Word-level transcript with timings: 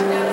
Yeah. 0.00 0.31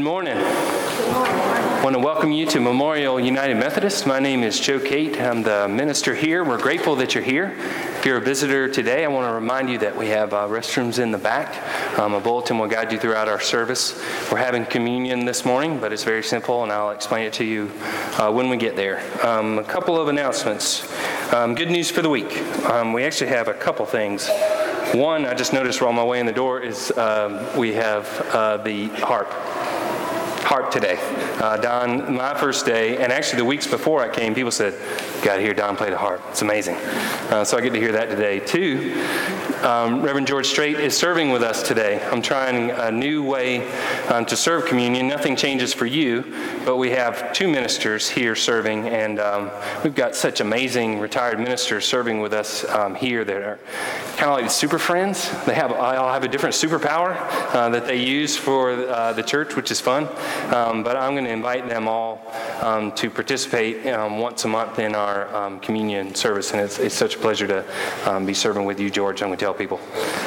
Good 0.00 0.06
morning. 0.06 0.38
I 0.38 1.80
want 1.84 1.94
to 1.94 2.00
welcome 2.00 2.32
you 2.32 2.46
to 2.46 2.58
Memorial 2.58 3.20
United 3.20 3.58
Methodist. 3.58 4.06
My 4.06 4.18
name 4.18 4.42
is 4.42 4.58
Joe 4.58 4.80
Kate. 4.80 5.20
I'm 5.20 5.42
the 5.42 5.68
minister 5.68 6.14
here. 6.14 6.42
We're 6.42 6.56
grateful 6.56 6.96
that 6.96 7.14
you're 7.14 7.22
here. 7.22 7.54
If 7.98 8.06
you're 8.06 8.16
a 8.16 8.20
visitor 8.22 8.66
today, 8.66 9.04
I 9.04 9.08
want 9.08 9.28
to 9.28 9.34
remind 9.34 9.68
you 9.68 9.76
that 9.80 9.94
we 9.94 10.08
have 10.08 10.32
uh, 10.32 10.48
restrooms 10.48 10.98
in 10.98 11.10
the 11.10 11.18
back. 11.18 11.98
Um, 11.98 12.14
a 12.14 12.20
bulletin 12.20 12.58
will 12.58 12.66
guide 12.66 12.92
you 12.92 12.98
throughout 12.98 13.28
our 13.28 13.40
service. 13.40 14.02
We're 14.32 14.38
having 14.38 14.64
communion 14.64 15.26
this 15.26 15.44
morning, 15.44 15.78
but 15.78 15.92
it's 15.92 16.04
very 16.04 16.22
simple, 16.22 16.62
and 16.62 16.72
I'll 16.72 16.92
explain 16.92 17.26
it 17.26 17.34
to 17.34 17.44
you 17.44 17.70
uh, 18.18 18.32
when 18.32 18.48
we 18.48 18.56
get 18.56 18.76
there. 18.76 19.02
Um, 19.22 19.58
a 19.58 19.64
couple 19.64 20.00
of 20.00 20.08
announcements. 20.08 20.90
Um, 21.30 21.54
good 21.54 21.70
news 21.70 21.90
for 21.90 22.00
the 22.00 22.08
week. 22.08 22.40
Um, 22.70 22.94
we 22.94 23.04
actually 23.04 23.28
have 23.28 23.48
a 23.48 23.54
couple 23.54 23.84
things. 23.84 24.30
One, 24.94 25.26
I 25.26 25.34
just 25.34 25.52
noticed 25.52 25.82
on 25.82 25.94
my 25.94 26.02
way 26.02 26.20
in 26.20 26.26
the 26.26 26.32
door, 26.32 26.58
is 26.58 26.90
um, 26.96 27.46
we 27.56 27.74
have 27.74 28.08
uh, 28.32 28.56
the 28.56 28.88
harp 28.88 29.30
harp 30.50 30.72
today. 30.72 30.98
Uh, 31.40 31.56
Don, 31.58 32.12
my 32.12 32.34
first 32.34 32.66
day, 32.66 32.96
and 32.96 33.12
actually 33.12 33.38
the 33.38 33.44
weeks 33.44 33.68
before 33.68 34.02
I 34.02 34.08
came, 34.08 34.34
people 34.34 34.50
said, 34.50 34.74
"Got 35.22 35.36
to 35.36 35.42
hear 35.42 35.54
Don 35.54 35.76
play 35.76 35.90
the 35.90 35.96
harp. 35.96 36.20
It's 36.30 36.42
amazing." 36.42 36.74
Uh, 37.30 37.44
so 37.44 37.56
I 37.56 37.60
get 37.60 37.72
to 37.72 37.78
hear 37.78 37.92
that 37.92 38.10
today. 38.10 38.40
too. 38.40 39.00
um, 39.62 40.02
Reverend 40.02 40.26
George 40.26 40.46
Strait 40.48 40.80
is 40.80 40.96
serving 40.96 41.30
with 41.30 41.44
us 41.44 41.62
today. 41.62 42.02
I'm 42.10 42.20
trying 42.20 42.72
a 42.72 42.90
new 42.90 43.22
way 43.22 43.70
um, 44.08 44.26
to 44.26 44.36
serve 44.36 44.66
communion. 44.66 45.06
Nothing 45.06 45.36
changes 45.36 45.72
for 45.72 45.86
you, 45.86 46.24
but 46.64 46.78
we 46.78 46.90
have 46.90 47.32
two 47.32 47.46
ministers 47.46 48.08
here 48.08 48.34
serving, 48.34 48.88
and 48.88 49.20
um, 49.20 49.50
we've 49.84 49.94
got 49.94 50.16
such 50.16 50.40
amazing 50.40 50.98
retired 50.98 51.38
ministers 51.38 51.84
serving 51.84 52.18
with 52.18 52.32
us 52.32 52.64
um, 52.70 52.96
here 52.96 53.24
that 53.24 53.36
are 53.36 53.58
kind 54.20 54.32
of 54.32 54.36
like 54.36 54.44
the 54.44 54.50
super 54.50 54.78
friends. 54.78 55.30
They 55.46 55.54
have 55.54 55.72
all 55.72 56.12
have 56.12 56.24
a 56.24 56.28
different 56.28 56.54
superpower 56.54 57.16
uh, 57.54 57.70
that 57.70 57.86
they 57.86 57.96
use 57.96 58.36
for 58.36 58.72
uh, 58.72 59.14
the 59.14 59.22
church, 59.22 59.56
which 59.56 59.70
is 59.70 59.80
fun. 59.80 60.08
Um, 60.54 60.82
but 60.82 60.94
I'm 60.94 61.14
going 61.14 61.24
to 61.24 61.30
invite 61.30 61.70
them 61.70 61.88
all 61.88 62.20
um, 62.60 62.92
to 62.96 63.08
participate 63.08 63.86
um, 63.86 64.18
once 64.18 64.44
a 64.44 64.48
month 64.48 64.78
in 64.78 64.94
our 64.94 65.34
um, 65.34 65.58
communion 65.60 66.14
service, 66.14 66.52
and 66.52 66.60
it's, 66.60 66.78
it's, 66.78 66.94
such 66.94 67.14
a 67.14 67.18
pleasure 67.18 67.46
to 67.46 67.64
um, 68.04 68.26
be 68.26 68.34
serving 68.34 68.66
with 68.66 68.78
you, 68.78 68.90
George. 68.90 69.22
I'm 69.22 69.28
going 69.28 69.38
to 69.38 69.42
tell 69.42 69.54
people. 69.54 69.80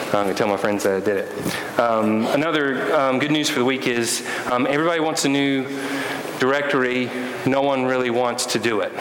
I'm 0.08 0.12
going 0.12 0.28
to 0.30 0.34
tell 0.34 0.48
my 0.48 0.58
friends 0.58 0.82
that 0.86 0.96
I 0.96 1.06
did 1.06 1.18
it. 1.18 1.80
Um, 1.80 2.26
another 2.28 3.20
good 3.20 3.32
news 3.32 3.48
for 3.48 3.60
the 3.60 3.66
week 3.66 3.86
is 3.86 4.28
everybody 4.48 5.02
wants 5.02 5.26
a 5.26 5.30
new 5.30 5.68
directory. 6.40 7.12
No 7.46 7.62
one 7.62 7.86
really 7.86 8.10
wants 8.10 8.48
to 8.48 8.59
do 8.59 8.80
it. 8.82 8.92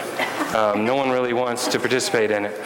no 0.53 0.95
one 0.95 1.09
really 1.09 1.33
wants 1.33 1.67
to 1.69 1.79
participate 1.79 2.29
in 2.29 2.45
it. 2.45 2.59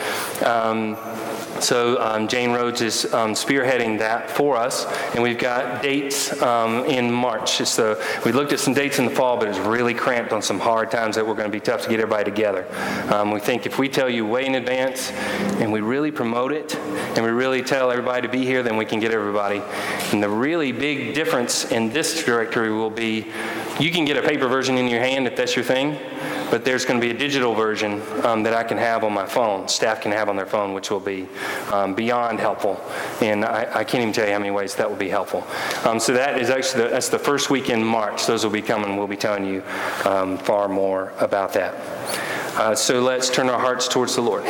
So 1.59 1.99
um, 2.01 2.27
Jane 2.27 2.51
Rhodes 2.51 2.81
is 2.81 3.11
um, 3.13 3.33
spearheading 3.33 3.99
that 3.99 4.29
for 4.29 4.55
us, 4.55 4.85
and 5.13 5.23
we've 5.23 5.39
got 5.39 5.81
dates 5.81 6.39
um, 6.41 6.85
in 6.85 7.11
March. 7.11 7.57
So 7.65 8.01
we 8.25 8.31
looked 8.31 8.53
at 8.53 8.59
some 8.59 8.73
dates 8.73 8.99
in 8.99 9.05
the 9.05 9.11
fall, 9.11 9.37
but 9.37 9.47
it's 9.47 9.57
really 9.57 9.93
cramped 9.93 10.31
on 10.33 10.41
some 10.41 10.59
hard 10.59 10.91
times 10.91 11.15
that 11.15 11.25
we're 11.25 11.33
going 11.33 11.49
to 11.49 11.51
be 11.51 11.59
tough 11.59 11.81
to 11.83 11.89
get 11.89 11.99
everybody 11.99 12.29
together. 12.29 12.67
Um, 13.11 13.31
we 13.31 13.39
think 13.39 13.65
if 13.65 13.79
we 13.79 13.89
tell 13.89 14.09
you 14.09 14.25
way 14.25 14.45
in 14.45 14.55
advance, 14.55 15.11
and 15.59 15.71
we 15.71 15.81
really 15.81 16.11
promote 16.11 16.51
it, 16.51 16.75
and 16.75 17.25
we 17.25 17.31
really 17.31 17.63
tell 17.63 17.91
everybody 17.91 18.21
to 18.27 18.31
be 18.31 18.45
here, 18.45 18.61
then 18.61 18.77
we 18.77 18.85
can 18.85 18.99
get 18.99 19.11
everybody. 19.11 19.61
And 20.11 20.21
the 20.21 20.29
really 20.29 20.71
big 20.71 21.15
difference 21.15 21.71
in 21.71 21.89
this 21.89 22.23
directory 22.23 22.71
will 22.71 22.91
be 22.91 23.27
you 23.79 23.91
can 23.91 24.05
get 24.05 24.17
a 24.17 24.21
paper 24.21 24.47
version 24.47 24.77
in 24.77 24.87
your 24.87 25.01
hand 25.01 25.27
if 25.27 25.35
that's 25.35 25.55
your 25.55 25.65
thing 25.65 25.97
but 26.49 26.65
there's 26.65 26.85
going 26.85 26.99
to 26.99 27.05
be 27.05 27.11
a 27.11 27.17
digital 27.17 27.53
version 27.53 28.01
um, 28.23 28.43
that 28.43 28.53
I 28.53 28.63
can 28.63 28.77
have 28.77 29.03
on 29.03 29.13
my 29.13 29.25
phone, 29.25 29.67
staff 29.67 30.01
can 30.01 30.11
have 30.11 30.29
on 30.29 30.35
their 30.35 30.45
phone, 30.45 30.73
which 30.73 30.89
will 30.89 30.99
be 30.99 31.27
um, 31.71 31.93
beyond 31.93 32.39
helpful. 32.39 32.81
And 33.21 33.43
I, 33.43 33.67
I, 33.73 33.83
can't 33.83 34.01
even 34.01 34.13
tell 34.13 34.25
you 34.25 34.33
how 34.33 34.39
many 34.39 34.51
ways 34.51 34.75
that 34.75 34.89
will 34.89 34.97
be 34.97 35.09
helpful. 35.09 35.45
Um, 35.83 35.99
so 35.99 36.13
that 36.13 36.39
is 36.39 36.49
actually 36.49 36.83
the, 36.83 36.89
that's 36.89 37.09
the 37.09 37.19
first 37.19 37.49
week 37.49 37.69
in 37.69 37.83
March. 37.83 38.25
Those 38.25 38.43
will 38.43 38.51
be 38.51 38.61
coming. 38.61 38.97
We'll 38.97 39.07
be 39.07 39.17
telling 39.17 39.45
you 39.45 39.63
um, 40.05 40.37
far 40.37 40.67
more 40.67 41.13
about 41.19 41.53
that. 41.53 41.75
Uh, 42.57 42.75
so 42.75 43.01
let's 43.01 43.29
turn 43.29 43.49
our 43.49 43.59
hearts 43.59 43.87
towards 43.87 44.15
the 44.15 44.21
Lord. 44.21 44.43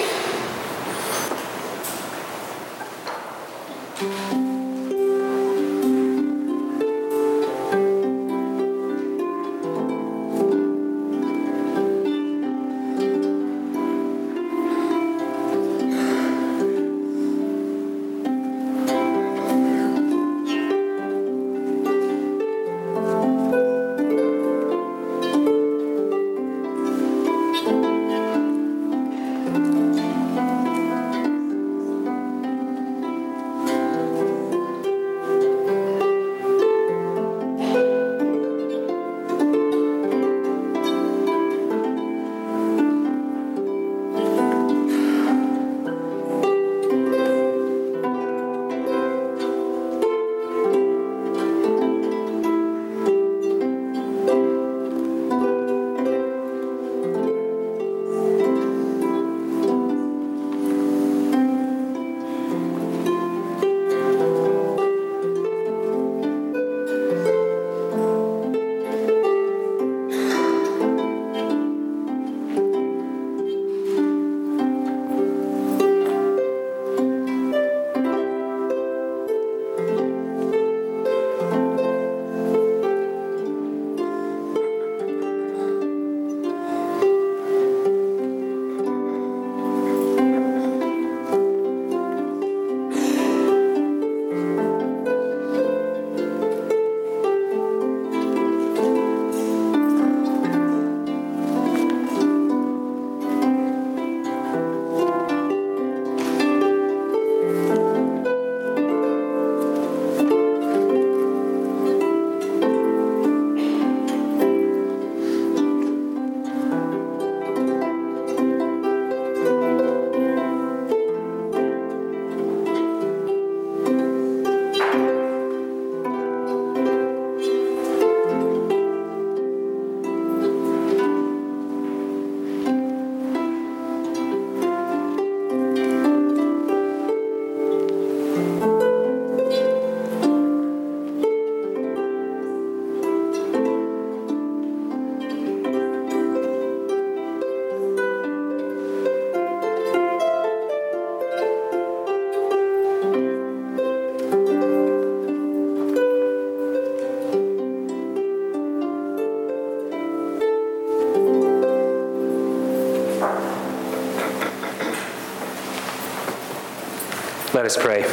Us 167.67 167.75
pray. 167.75 168.03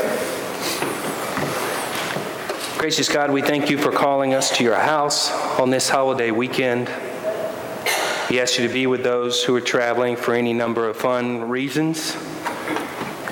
Gracious 2.77 3.09
God, 3.09 3.31
we 3.31 3.41
thank 3.41 3.71
you 3.71 3.79
for 3.79 3.93
calling 3.93 4.35
us 4.35 4.51
to 4.57 4.65
your 4.65 4.75
house 4.75 5.31
on 5.61 5.71
this 5.71 5.89
holiday 5.89 6.33
weekend. 6.33 6.89
We 8.29 8.41
ask 8.41 8.59
you 8.59 8.67
to 8.67 8.75
be 8.75 8.89
with 8.89 9.05
those 9.05 9.45
who 9.45 9.55
are 9.55 9.61
traveling 9.61 10.17
for 10.17 10.35
any 10.35 10.53
number 10.53 10.89
of 10.89 10.97
fun 10.97 11.49
reasons, 11.49 12.17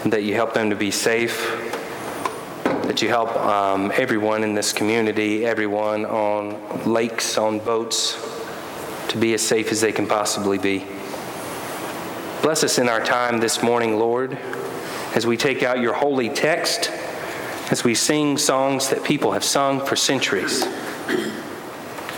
and 0.05 0.13
that 0.13 0.23
you 0.23 0.35
help 0.35 0.55
them 0.55 0.71
to 0.71 0.77
be 0.77 0.93
safe, 0.93 1.51
that 2.63 3.03
you 3.03 3.09
help 3.09 3.35
um, 3.39 3.91
everyone 3.97 4.45
in 4.45 4.55
this 4.55 4.73
community, 4.73 5.45
everyone 5.45 6.07
on 6.07 6.85
lakes, 6.85 7.37
on 7.37 7.59
boats, 7.59 8.17
to 9.09 9.19
be 9.19 9.35
as 9.35 9.43
safe 9.43 9.73
as 9.73 9.81
they 9.81 9.91
can 9.91 10.07
possibly 10.07 10.59
be. 10.59 10.87
Bless 12.43 12.63
us 12.63 12.79
in 12.79 12.89
our 12.89 13.03
time 13.03 13.41
this 13.41 13.61
morning, 13.61 13.99
Lord, 13.99 14.39
as 15.15 15.27
we 15.27 15.37
take 15.37 15.63
out 15.63 15.81
your 15.81 15.95
holy 15.95 16.29
text 16.29 16.91
as 17.73 17.85
we 17.85 17.95
sing 17.95 18.37
songs 18.37 18.91
that 18.91 19.03
people 19.03 19.33
have 19.33 19.43
sung 19.43 19.81
for 19.81 19.97
centuries, 19.97 20.63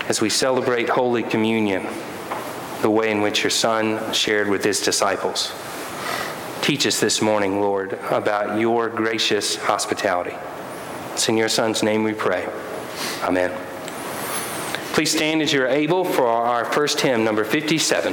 as 0.09 0.21
we 0.21 0.29
celebrate 0.29 0.89
Holy 0.89 1.23
Communion, 1.23 1.87
the 2.83 2.91
way 2.91 3.13
in 3.13 3.21
which 3.21 3.45
your 3.45 3.51
Son 3.51 4.13
shared 4.13 4.49
with 4.49 4.65
his 4.65 4.81
disciples. 4.81 5.53
Teach 6.61 6.89
us 6.89 6.99
this 6.99 7.23
morning, 7.23 7.61
Lord, 7.61 7.93
about 8.11 8.59
your 8.59 8.89
gracious 8.89 9.55
hospitality. 9.55 10.35
It's 11.13 11.29
in 11.29 11.37
your 11.37 11.49
Son's 11.49 11.85
name 11.85 12.03
we 12.03 12.15
pray. 12.15 12.49
Amen. 13.23 13.57
Please 14.93 15.13
stand 15.13 15.41
as 15.41 15.53
you're 15.53 15.69
able 15.69 16.05
for 16.05 16.27
our 16.27 16.65
first 16.65 17.01
hymn, 17.01 17.23
number 17.23 17.45
57. 17.45 18.13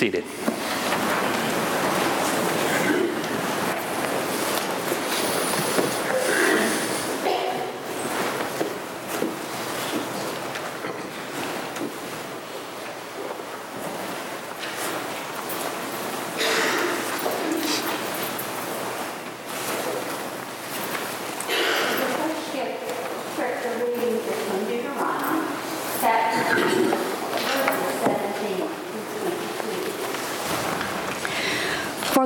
Seated. 0.00 0.24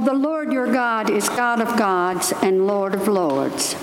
the 0.04 0.12
Lord 0.12 0.52
your 0.52 0.70
God 0.70 1.08
is 1.08 1.28
God 1.30 1.60
of 1.60 1.76
gods 2.24 2.42
and 2.42 2.66
Lord 2.66 2.94
of 2.94 3.08
lords. 3.08 3.74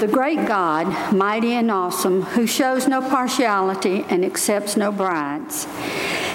The 0.00 0.08
great 0.10 0.46
God, 0.46 1.12
mighty 1.12 1.52
and 1.52 1.70
awesome, 1.70 2.22
who 2.22 2.46
shows 2.46 2.88
no 2.88 3.00
partiality 3.00 4.04
and 4.08 4.24
accepts 4.24 4.76
no 4.76 4.90
bribes. 4.90 5.66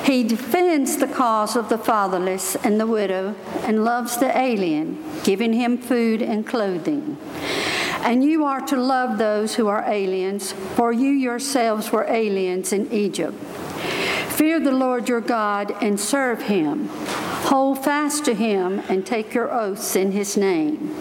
He 0.05 0.23
defends 0.23 0.97
the 0.97 1.07
cause 1.07 1.55
of 1.55 1.69
the 1.69 1.77
fatherless 1.77 2.55
and 2.63 2.79
the 2.79 2.87
widow 2.87 3.35
and 3.63 3.83
loves 3.83 4.17
the 4.17 4.35
alien, 4.35 4.97
giving 5.23 5.53
him 5.53 5.77
food 5.77 6.21
and 6.21 6.47
clothing. 6.47 7.17
And 8.01 8.23
you 8.23 8.45
are 8.45 8.61
to 8.67 8.77
love 8.77 9.17
those 9.17 9.55
who 9.55 9.67
are 9.67 9.83
aliens, 9.85 10.53
for 10.75 10.93
you 10.93 11.09
yourselves 11.09 11.91
were 11.91 12.05
aliens 12.05 12.71
in 12.71 12.91
Egypt. 12.93 13.37
Fear 14.37 14.61
the 14.61 14.71
Lord 14.71 15.09
your 15.09 15.21
God 15.21 15.75
and 15.81 15.99
serve 15.99 16.43
him. 16.43 16.89
Hold 17.49 17.83
fast 17.83 18.25
to 18.25 18.35
him 18.35 18.77
and 18.89 19.03
take 19.03 19.33
your 19.33 19.51
oaths 19.51 19.95
in 19.95 20.11
his 20.11 20.37
name. 20.37 20.95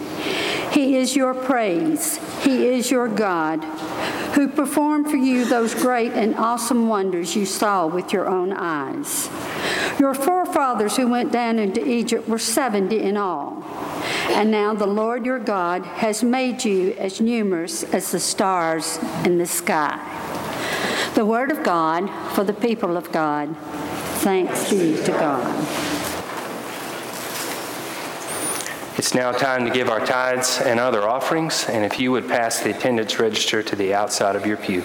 He 0.71 0.95
is 0.95 1.15
your 1.15 1.35
praise. 1.35 2.17
He 2.43 2.65
is 2.65 2.89
your 2.89 3.07
God, 3.07 3.63
who 4.33 4.47
performed 4.47 5.11
for 5.11 5.15
you 5.15 5.45
those 5.45 5.75
great 5.75 6.13
and 6.13 6.33
awesome 6.33 6.87
wonders 6.87 7.35
you 7.35 7.45
saw 7.45 7.85
with 7.85 8.11
your 8.11 8.27
own 8.27 8.51
eyes. 8.51 9.29
Your 9.99 10.15
forefathers 10.15 10.97
who 10.97 11.07
went 11.07 11.31
down 11.31 11.59
into 11.59 11.87
Egypt 11.87 12.27
were 12.27 12.39
70 12.39 12.99
in 12.99 13.15
all. 13.15 13.63
And 14.29 14.49
now 14.49 14.73
the 14.73 14.87
Lord 14.87 15.27
your 15.27 15.37
God 15.37 15.85
has 15.85 16.23
made 16.23 16.65
you 16.65 16.95
as 16.97 17.21
numerous 17.21 17.83
as 17.83 18.09
the 18.11 18.19
stars 18.19 18.97
in 19.23 19.37
the 19.37 19.45
sky. 19.45 19.99
The 21.13 21.27
word 21.27 21.51
of 21.51 21.61
God 21.61 22.09
for 22.33 22.43
the 22.43 22.53
people 22.53 22.97
of 22.97 23.11
God. 23.11 23.55
Thanks 24.23 24.71
be 24.71 24.95
to 25.03 25.11
God. 25.11 25.98
It's 28.99 29.15
now 29.15 29.31
time 29.31 29.63
to 29.63 29.71
give 29.71 29.87
our 29.87 30.05
tithes 30.05 30.59
and 30.59 30.77
other 30.77 31.07
offerings, 31.07 31.63
and 31.69 31.85
if 31.85 32.01
you 32.01 32.11
would 32.11 32.27
pass 32.27 32.59
the 32.59 32.71
attendance 32.71 33.17
register 33.17 33.63
to 33.63 33.75
the 33.77 33.93
outside 33.93 34.35
of 34.35 34.45
your 34.45 34.57
pew. 34.57 34.83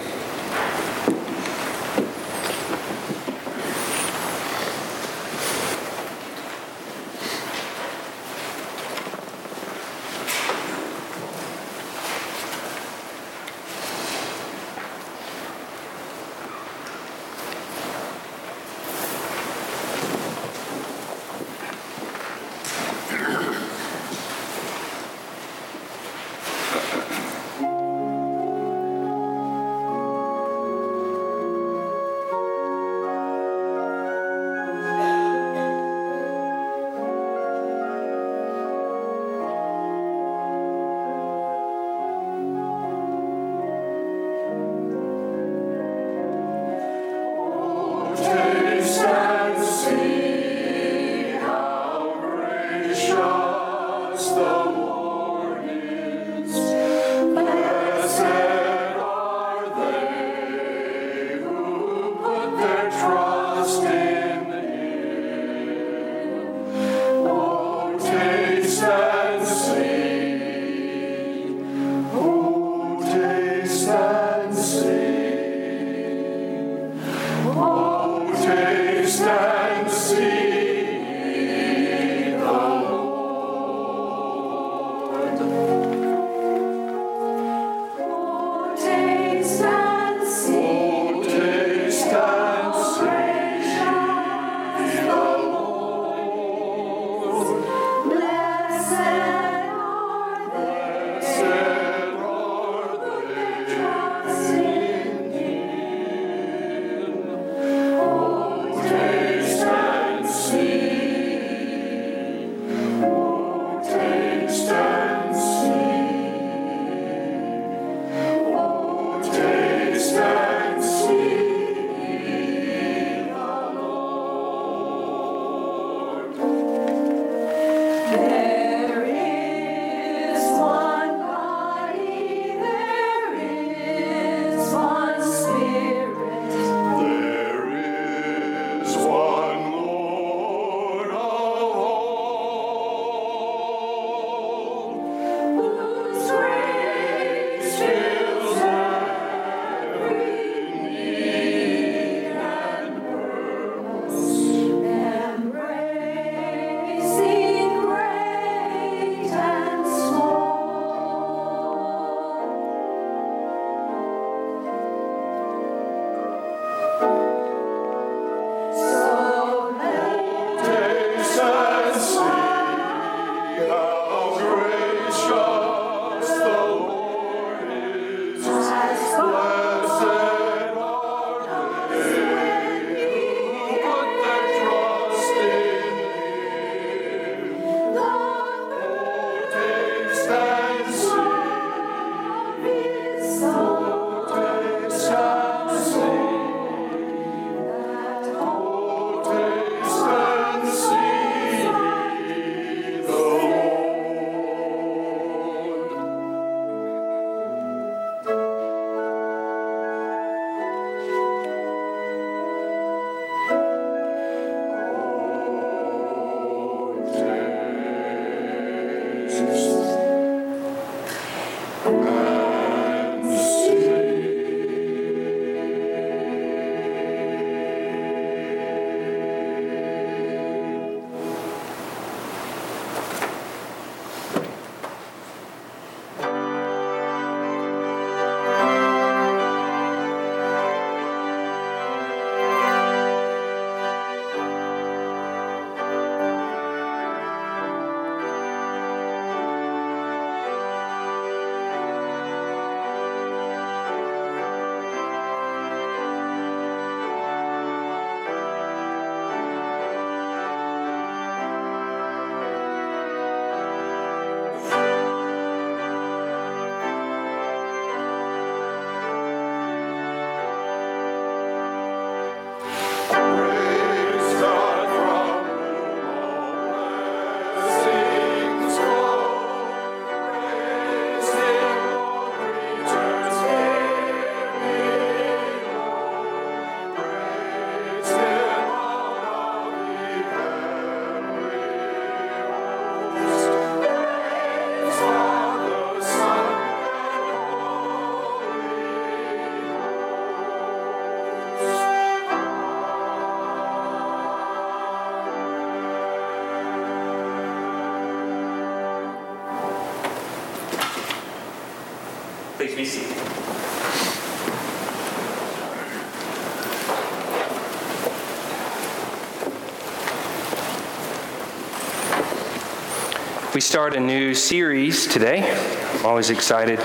We 323.55 323.61
start 323.61 323.95
a 323.95 324.01
new 324.01 324.33
series 324.33 325.07
today. 325.07 325.49
I'm 325.93 326.05
always 326.05 326.29
excited 326.29 326.77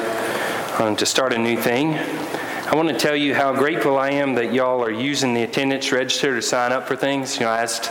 um, 0.78 0.94
to 0.98 1.04
start 1.04 1.32
a 1.32 1.38
new 1.38 1.56
thing. 1.56 1.94
I 1.96 2.76
want 2.76 2.88
to 2.88 2.94
tell 2.94 3.16
you 3.16 3.34
how 3.34 3.52
grateful 3.52 3.98
I 3.98 4.10
am 4.10 4.36
that 4.36 4.52
y'all 4.52 4.80
are 4.84 4.92
using 4.92 5.34
the 5.34 5.42
attendance 5.42 5.90
register 5.90 6.36
to 6.36 6.40
sign 6.40 6.70
up 6.70 6.86
for 6.86 6.94
things. 6.94 7.34
You 7.34 7.40
know, 7.40 7.48
I 7.48 7.62
asked, 7.62 7.90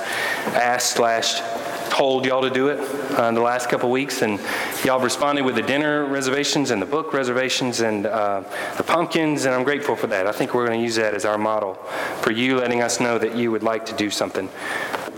asked 0.55 1.43
told 1.89 2.25
y'all 2.25 2.41
to 2.41 2.49
do 2.49 2.69
it 2.69 2.79
uh, 3.17 3.29
the 3.33 3.41
last 3.41 3.67
couple 3.67 3.91
weeks, 3.91 4.21
and 4.21 4.39
y'all 4.85 5.01
responded 5.01 5.43
with 5.43 5.55
the 5.55 5.61
dinner 5.61 6.05
reservations 6.05 6.71
and 6.71 6.81
the 6.81 6.85
book 6.85 7.11
reservations 7.11 7.81
and 7.81 8.05
uh, 8.05 8.43
the 8.77 8.83
pumpkins, 8.83 9.43
and 9.43 9.53
I'm 9.53 9.65
grateful 9.65 9.97
for 9.97 10.07
that. 10.07 10.25
I 10.25 10.31
think 10.31 10.53
we're 10.53 10.65
going 10.65 10.79
to 10.79 10.83
use 10.85 10.95
that 10.95 11.13
as 11.13 11.25
our 11.25 11.37
model 11.37 11.73
for 12.21 12.31
you, 12.31 12.55
letting 12.55 12.81
us 12.81 13.01
know 13.01 13.17
that 13.17 13.35
you 13.35 13.51
would 13.51 13.63
like 13.63 13.85
to 13.87 13.95
do 13.97 14.09
something. 14.09 14.47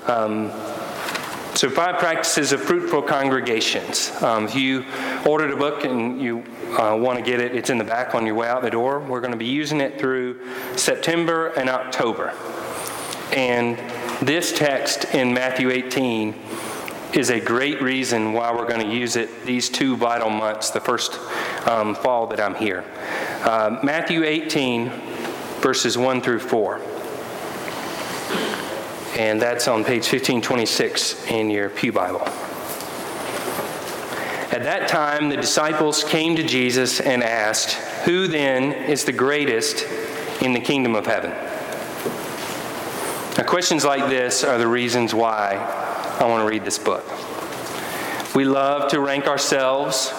Um, 0.08 0.52
so, 1.62 1.70
five 1.70 2.00
practices 2.00 2.54
of 2.54 2.60
fruitful 2.60 3.04
congregations. 3.04 4.12
Um, 4.24 4.46
if 4.46 4.56
you 4.56 4.84
ordered 5.28 5.52
a 5.52 5.56
book 5.56 5.84
and 5.84 6.20
you 6.20 6.40
uh, 6.72 6.98
want 7.00 7.20
to 7.20 7.24
get 7.24 7.40
it, 7.40 7.54
it's 7.54 7.70
in 7.70 7.78
the 7.78 7.84
back 7.84 8.16
on 8.16 8.26
your 8.26 8.34
way 8.34 8.48
out 8.48 8.64
the 8.64 8.72
door. 8.72 9.00
We're 9.00 9.20
going 9.20 9.34
to 9.34 9.38
be 9.38 9.46
using 9.46 9.80
it 9.80 10.00
through 10.00 10.40
September 10.76 11.50
and 11.50 11.70
October. 11.70 12.34
And 13.32 13.78
this 14.28 14.52
text 14.52 15.14
in 15.14 15.36
Matthew 15.36 15.70
18 15.70 16.34
is 17.14 17.30
a 17.30 17.40
great 17.40 17.80
reason 17.80 18.34
why 18.34 18.52
we're 18.52 18.68
going 18.68 18.82
to 18.82 18.92
use 18.92 19.16
it 19.16 19.46
these 19.46 19.70
two 19.70 19.96
vital 19.96 20.32
months, 20.32 20.72
the 20.72 20.82
first 20.82 21.20
um, 21.68 21.94
fall 21.94 22.26
that 22.26 22.40
I'm 22.40 22.56
here. 22.56 22.84
Uh, 23.44 23.78
Matthew 23.84 24.24
18, 24.24 24.90
verses 25.60 25.96
1 25.96 26.22
through 26.22 26.40
4 26.40 26.82
and 29.18 29.42
that's 29.42 29.68
on 29.68 29.84
page 29.84 30.04
1526 30.04 31.28
in 31.28 31.50
your 31.50 31.70
Pew 31.70 31.92
Bible. 31.92 32.22
At 34.52 34.64
that 34.64 34.88
time, 34.88 35.30
the 35.30 35.38
disciples 35.38 36.04
came 36.04 36.36
to 36.36 36.44
Jesus 36.44 37.00
and 37.00 37.24
asked, 37.24 37.74
Who 38.06 38.28
then 38.28 38.74
is 38.74 39.06
the 39.06 39.12
greatest 39.12 39.86
in 40.42 40.54
the 40.54 40.60
kingdom 40.60 40.96
of 40.96 41.06
heaven? 41.06 41.32
Now, 43.38 43.44
questions 43.48 43.86
like 43.86 44.10
this 44.10 44.44
are 44.44 44.58
the 44.58 44.68
reasons 44.68 45.14
why 45.14 45.56
I 46.20 46.26
want 46.26 46.44
to 46.44 46.50
read 46.50 46.66
this 46.66 46.78
book. 46.78 47.06
We 48.36 48.46
love 48.46 48.92
to 48.92 49.00
rank 49.00 49.28
ourselves, 49.28 50.14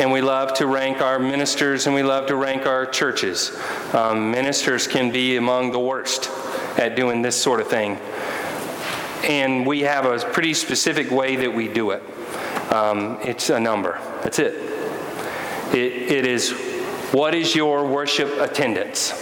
and 0.00 0.10
we 0.10 0.20
love 0.20 0.54
to 0.54 0.66
rank 0.66 1.00
our 1.00 1.18
ministers, 1.18 1.86
and 1.86 1.94
we 1.94 2.02
love 2.02 2.26
to 2.26 2.36
rank 2.36 2.66
our 2.66 2.86
churches. 2.86 3.58
Um, 3.94 4.30
ministers 4.30 4.86
can 4.86 5.10
be 5.10 5.36
among 5.36 5.72
the 5.72 5.80
worst 5.80 6.30
at 6.76 6.96
doing 6.96 7.22
this 7.22 7.40
sort 7.40 7.60
of 7.60 7.68
thing. 7.68 7.98
And 9.24 9.66
we 9.66 9.80
have 9.80 10.04
a 10.04 10.18
pretty 10.32 10.54
specific 10.54 11.10
way 11.10 11.36
that 11.36 11.52
we 11.52 11.68
do 11.68 11.90
it. 11.90 12.02
Um, 12.72 13.18
it's 13.22 13.50
a 13.50 13.58
number. 13.58 13.98
That's 14.22 14.38
it. 14.38 14.54
it. 15.72 16.12
It 16.12 16.26
is 16.26 16.52
what 17.12 17.34
is 17.34 17.54
your 17.54 17.86
worship 17.86 18.40
attendance? 18.40 19.12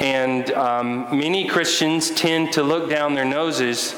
And 0.00 0.50
um, 0.50 1.18
many 1.18 1.46
Christians 1.46 2.10
tend 2.10 2.52
to 2.52 2.62
look 2.62 2.90
down 2.90 3.14
their 3.14 3.24
noses, 3.24 3.94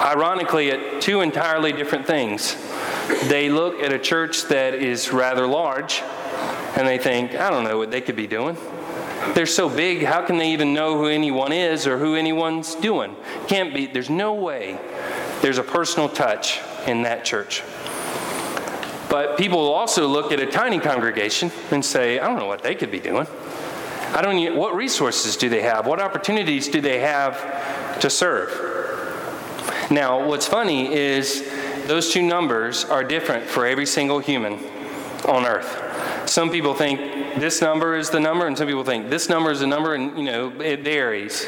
ironically, 0.00 0.70
at 0.70 1.00
two 1.00 1.20
entirely 1.20 1.72
different 1.72 2.06
things. 2.06 2.56
They 3.28 3.48
look 3.48 3.80
at 3.80 3.92
a 3.92 3.98
church 3.98 4.44
that 4.44 4.74
is 4.74 5.12
rather 5.12 5.46
large 5.46 6.02
and 6.76 6.88
they 6.88 6.98
think, 6.98 7.34
I 7.34 7.50
don't 7.50 7.64
know 7.64 7.78
what 7.78 7.90
they 7.90 8.00
could 8.00 8.16
be 8.16 8.26
doing. 8.26 8.56
They're 9.34 9.46
so 9.46 9.68
big, 9.68 10.02
how 10.02 10.24
can 10.24 10.38
they 10.38 10.52
even 10.52 10.72
know 10.72 10.96
who 10.96 11.06
anyone 11.06 11.52
is 11.52 11.86
or 11.86 11.98
who 11.98 12.14
anyone's 12.14 12.74
doing? 12.74 13.16
Can't 13.48 13.74
be, 13.74 13.86
there's 13.86 14.10
no 14.10 14.34
way 14.34 14.78
there's 15.42 15.58
a 15.58 15.62
personal 15.62 16.08
touch 16.08 16.60
in 16.86 17.02
that 17.02 17.24
church. 17.24 17.62
But 19.08 19.36
people 19.38 19.58
will 19.58 19.72
also 19.72 20.06
look 20.08 20.32
at 20.32 20.40
a 20.40 20.46
tiny 20.46 20.80
congregation 20.80 21.52
and 21.70 21.84
say, 21.84 22.18
I 22.18 22.26
don't 22.26 22.38
know 22.38 22.46
what 22.46 22.62
they 22.62 22.74
could 22.74 22.90
be 22.90 23.00
doing. 23.00 23.26
I 24.12 24.22
don't 24.22 24.42
know 24.42 24.54
what 24.54 24.74
resources 24.74 25.36
do 25.36 25.48
they 25.48 25.62
have? 25.62 25.86
What 25.86 26.00
opportunities 26.00 26.68
do 26.68 26.80
they 26.80 27.00
have 27.00 28.00
to 28.00 28.10
serve? 28.10 28.50
Now, 29.90 30.26
what's 30.26 30.46
funny 30.46 30.92
is 30.92 31.48
those 31.86 32.12
two 32.12 32.22
numbers 32.22 32.84
are 32.84 33.04
different 33.04 33.44
for 33.44 33.66
every 33.66 33.86
single 33.86 34.18
human 34.18 34.58
on 35.28 35.44
earth. 35.44 36.28
Some 36.28 36.50
people 36.50 36.74
think 36.74 37.00
this 37.38 37.60
number 37.60 37.96
is 37.96 38.10
the 38.10 38.20
number, 38.20 38.46
and 38.46 38.56
some 38.56 38.66
people 38.66 38.84
think 38.84 39.10
this 39.10 39.28
number 39.28 39.50
is 39.50 39.60
the 39.60 39.66
number, 39.66 39.94
and 39.94 40.16
you 40.16 40.24
know, 40.24 40.60
it 40.60 40.80
varies. 40.80 41.46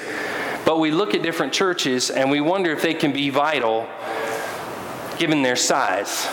But 0.64 0.80
we 0.80 0.90
look 0.90 1.14
at 1.14 1.22
different 1.22 1.54
churches 1.54 2.10
and 2.10 2.30
we 2.30 2.42
wonder 2.42 2.70
if 2.72 2.82
they 2.82 2.92
can 2.92 3.10
be 3.10 3.30
vital 3.30 3.88
given 5.18 5.40
their 5.40 5.56
size. 5.56 6.28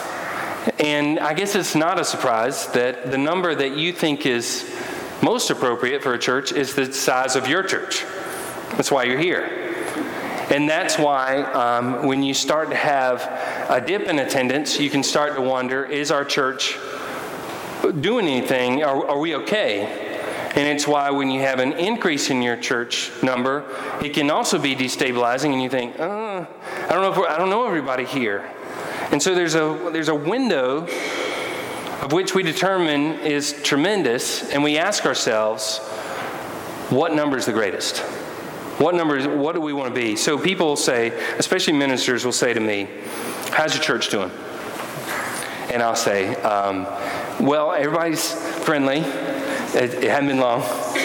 And 0.78 1.20
I 1.20 1.34
guess 1.34 1.56
it's 1.56 1.74
not 1.74 2.00
a 2.00 2.04
surprise 2.04 2.68
that 2.74 3.12
the 3.12 3.18
number 3.18 3.56
that 3.56 3.78
you 3.78 3.94
think 3.94 4.26
is 4.26 4.70
most 5.22 5.50
appropriate 5.52 6.04
for 6.04 6.14
a 6.14 6.20
church 6.20 6.52
is 6.52 6.76
the 6.76 6.92
size 6.92 7.38
of 7.38 7.48
your 7.48 7.64
church. 7.64 8.04
That's 8.72 8.92
why 8.92 9.04
you're 9.04 9.20
here. 9.20 9.74
And 10.50 10.70
that's 10.70 11.00
why 11.00 11.44
um, 11.44 12.06
when 12.06 12.22
you 12.22 12.34
start 12.34 12.70
to 12.72 12.76
have 12.76 13.22
a 13.70 13.80
dip 13.80 14.02
in 14.02 14.20
attendance, 14.20 14.80
you 14.80 14.90
can 14.90 15.02
start 15.02 15.36
to 15.36 15.42
wonder 15.42 15.86
is 15.86 16.12
our 16.12 16.26
church 16.26 16.78
doing 17.92 18.28
anything? 18.28 18.84
Are, 18.84 19.08
are 19.08 19.20
we 19.20 19.36
okay? 19.36 19.84
And 20.56 20.68
it's 20.68 20.88
why 20.88 21.10
when 21.10 21.30
you 21.30 21.42
have 21.42 21.60
an 21.60 21.74
increase 21.74 22.30
in 22.30 22.42
your 22.42 22.56
church 22.56 23.12
number, 23.22 23.66
it 24.02 24.14
can 24.14 24.30
also 24.30 24.58
be 24.58 24.76
destabilizing, 24.76 25.52
and 25.52 25.62
you 25.62 25.70
think, 25.70 26.00
uh, 26.00 26.46
I 26.46 26.88
don't 26.90 27.02
know 27.02 27.12
if 27.12 27.30
I 27.30 27.38
don't 27.38 27.50
know 27.50 27.68
everybody 27.68 28.06
here. 28.06 28.50
And 29.12 29.22
so 29.22 29.36
there's 29.36 29.56
a 29.56 29.90
there's 29.92 30.08
a 30.08 30.16
window 30.16 30.88
of 32.02 32.14
which 32.14 32.34
we 32.34 32.44
determine 32.44 33.20
is 33.20 33.62
tremendous, 33.64 34.50
and 34.52 34.64
we 34.64 34.78
ask 34.78 35.06
ourselves, 35.06 35.80
what 36.90 37.14
number 37.14 37.36
is 37.36 37.46
the 37.46 37.54
greatest? 37.54 38.00
What 38.78 38.94
number 38.94 39.18
is, 39.18 39.26
what 39.26 39.56
do 39.56 39.62
we 39.62 39.74
want 39.74 39.94
to 39.94 40.00
be? 40.00 40.16
So 40.16 40.38
people 40.38 40.76
say, 40.76 41.18
especially 41.38 41.74
ministers 41.74 42.26
will 42.26 42.34
say 42.34 42.54
to 42.54 42.60
me, 42.60 42.88
How's 43.52 43.74
your 43.74 43.82
church 43.82 44.10
doing? 44.10 44.32
And 45.72 45.82
I'll 45.82 45.96
say, 45.96 46.36
um, 46.42 46.86
well, 47.40 47.72
everybody's 47.74 48.32
friendly. 48.64 49.00
It, 49.00 49.94
it, 49.96 50.10
hasn't 50.10 50.30
been 50.30 50.40
long. 50.40 50.62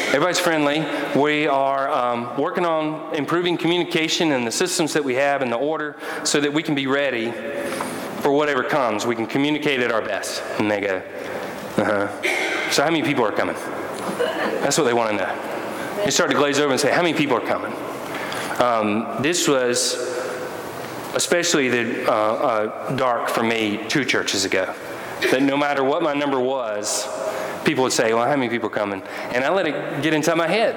Everybody's 0.09 0.39
friendly. 0.39 0.87
We 1.21 1.49
are 1.49 1.91
um, 1.91 2.39
working 2.39 2.65
on 2.65 3.15
improving 3.15 3.57
communication 3.57 4.31
and 4.33 4.47
the 4.47 4.53
systems 4.53 4.93
that 4.93 5.03
we 5.03 5.17
have 5.17 5.43
and 5.43 5.51
the 5.51 5.57
order 5.57 5.97
so 6.23 6.41
that 6.41 6.53
we 6.53 6.63
can 6.63 6.77
be 6.77 6.87
ready 6.87 7.33
for 8.21 8.31
whatever 8.33 8.63
comes. 8.63 9.07
We 9.07 9.17
can 9.17 9.27
communicate 9.27 9.81
at 9.81 9.91
our 9.91 10.03
best. 10.03 10.43
And 10.59 10.71
they 10.71 10.81
go, 10.81 11.03
uh 11.79 11.85
huh. 11.85 12.71
So, 12.71 12.85
how 12.85 12.91
many 12.91 13.03
people 13.03 13.25
are 13.25 13.33
coming? 13.33 13.57
That's 14.61 14.79
what 14.79 14.85
they 14.85 14.95
want 14.95 15.11
to 15.11 15.17
know. 15.17 16.03
They 16.05 16.11
start 16.11 16.31
to 16.31 16.37
glaze 16.37 16.61
over 16.61 16.71
and 16.71 16.81
say, 16.81 16.93
How 16.93 17.03
many 17.03 17.17
people 17.17 17.37
are 17.37 17.47
coming? 17.47 17.73
Um, 18.61 19.21
this 19.23 19.49
was 19.49 19.95
especially 21.15 21.69
the, 21.69 22.09
uh, 22.09 22.13
uh, 22.13 22.97
dark 22.97 23.29
for 23.29 23.43
me 23.43 23.85
two 23.89 24.05
churches 24.05 24.45
ago 24.45 24.73
that 25.31 25.43
no 25.43 25.57
matter 25.57 25.85
what 25.85 26.03
my 26.03 26.15
number 26.15 26.41
was, 26.41 27.07
people 27.65 27.85
would 27.85 27.93
say, 27.93 28.13
Well, 28.15 28.25
how 28.25 28.37
many 28.37 28.49
people 28.49 28.69
are 28.69 28.73
coming? 28.73 29.03
And 29.33 29.45
I 29.45 29.51
let 29.51 29.67
it 29.67 30.03
get 30.03 30.15
inside 30.15 30.37
my 30.37 30.49
head. 30.49 30.77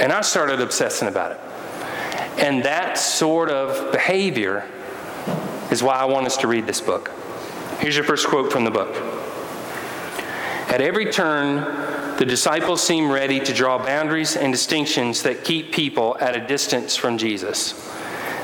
And 0.00 0.12
I 0.12 0.20
started 0.20 0.60
obsessing 0.60 1.08
about 1.08 1.32
it. 1.32 1.40
And 2.38 2.64
that 2.64 2.98
sort 2.98 3.50
of 3.50 3.92
behavior 3.92 4.68
is 5.70 5.82
why 5.82 5.94
I 5.94 6.04
want 6.06 6.26
us 6.26 6.36
to 6.38 6.48
read 6.48 6.66
this 6.66 6.80
book. 6.80 7.10
Here's 7.78 7.96
your 7.96 8.04
first 8.04 8.26
quote 8.28 8.52
from 8.52 8.64
the 8.64 8.70
book 8.70 8.94
At 10.68 10.80
every 10.80 11.10
turn, 11.10 12.16
the 12.18 12.26
disciples 12.26 12.82
seem 12.82 13.10
ready 13.10 13.40
to 13.40 13.52
draw 13.52 13.78
boundaries 13.78 14.36
and 14.36 14.52
distinctions 14.52 15.22
that 15.22 15.44
keep 15.44 15.72
people 15.72 16.16
at 16.20 16.36
a 16.36 16.46
distance 16.46 16.96
from 16.96 17.18
Jesus. 17.18 17.72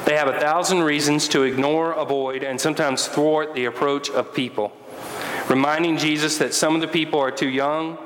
They 0.04 0.16
have 0.16 0.28
a 0.28 0.40
thousand 0.40 0.82
reasons 0.82 1.28
to 1.28 1.42
ignore, 1.42 1.92
avoid, 1.92 2.42
and 2.42 2.58
sometimes 2.58 3.06
thwart 3.06 3.54
the 3.54 3.66
approach 3.66 4.08
of 4.08 4.32
people 4.32 4.72
reminding 5.48 5.96
Jesus 5.96 6.38
that 6.38 6.54
some 6.54 6.74
of 6.74 6.80
the 6.80 6.88
people 6.88 7.20
are 7.20 7.30
too 7.30 7.48
young, 7.48 7.98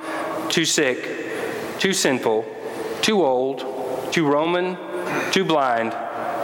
too 0.48 0.64
sick, 0.64 1.78
too 1.78 1.92
sinful, 1.92 2.44
too 3.00 3.24
old, 3.24 4.12
too 4.12 4.26
Roman, 4.26 4.76
too 5.33 5.44
blind, 5.44 5.94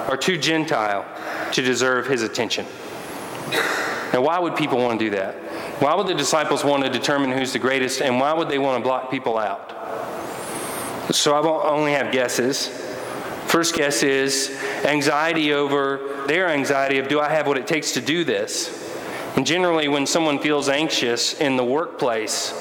or 0.08 0.16
too 0.16 0.36
Gentile 0.36 1.04
to 1.52 1.62
deserve 1.62 2.06
his 2.06 2.22
attention. 2.22 2.66
Now, 4.12 4.22
why 4.22 4.38
would 4.38 4.56
people 4.56 4.78
want 4.78 4.98
to 4.98 5.04
do 5.04 5.10
that? 5.10 5.34
Why 5.80 5.94
would 5.94 6.06
the 6.06 6.14
disciples 6.14 6.64
want 6.64 6.84
to 6.84 6.90
determine 6.90 7.30
who's 7.30 7.52
the 7.52 7.58
greatest, 7.58 8.00
and 8.00 8.18
why 8.18 8.32
would 8.32 8.48
they 8.48 8.58
want 8.58 8.82
to 8.82 8.82
block 8.82 9.10
people 9.10 9.38
out? 9.38 9.74
So 11.14 11.34
I 11.34 11.40
won't 11.40 11.64
only 11.64 11.92
have 11.92 12.12
guesses. 12.12 12.68
First 13.46 13.74
guess 13.74 14.02
is 14.02 14.50
anxiety 14.84 15.52
over 15.52 16.24
their 16.26 16.48
anxiety 16.48 16.98
of 16.98 17.08
do 17.08 17.20
I 17.20 17.28
have 17.28 17.46
what 17.46 17.56
it 17.56 17.66
takes 17.66 17.92
to 17.92 18.00
do 18.00 18.24
this? 18.24 18.87
And 19.38 19.46
generally, 19.46 19.86
when 19.86 20.04
someone 20.04 20.40
feels 20.40 20.68
anxious 20.68 21.32
in 21.32 21.56
the 21.56 21.62
workplace, 21.62 22.52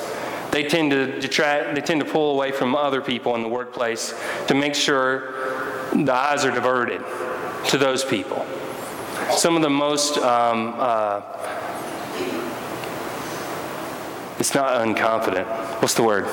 they 0.51 0.67
tend 0.67 0.91
to 0.91 1.19
detract, 1.19 1.73
they 1.73 1.81
tend 1.81 2.01
to 2.01 2.05
pull 2.05 2.35
away 2.35 2.51
from 2.51 2.75
other 2.75 3.01
people 3.01 3.33
in 3.33 3.41
the 3.41 3.47
workplace 3.47 4.13
to 4.45 4.53
make 4.53 4.75
sure 4.75 5.89
the 5.91 6.13
eyes 6.13 6.45
are 6.45 6.51
diverted 6.51 7.01
to 7.69 7.79
those 7.79 8.05
people. 8.05 8.45
Some 9.31 9.55
of 9.55 9.63
the 9.63 9.71
most, 9.71 10.19
um, 10.19 10.75
uh, 10.77 11.21
it's 14.37 14.53
not 14.53 14.79
unconfident. 14.79 15.47
What's 15.81 15.95
the 15.95 16.03
word? 16.03 16.27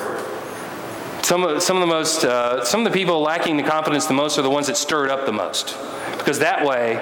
Some 1.24 1.42
of, 1.44 1.62
some 1.62 1.78
of 1.78 1.80
the 1.80 1.86
most, 1.86 2.22
uh, 2.22 2.62
some 2.66 2.84
of 2.84 2.92
the 2.92 2.98
people 2.98 3.22
lacking 3.22 3.56
the 3.56 3.62
confidence 3.62 4.04
the 4.04 4.12
most 4.12 4.38
are 4.38 4.42
the 4.42 4.50
ones 4.50 4.66
that 4.66 4.76
stir 4.76 5.06
it 5.06 5.10
up 5.10 5.24
the 5.24 5.32
most. 5.32 5.74
Because 6.18 6.40
that 6.40 6.66
way, 6.66 6.96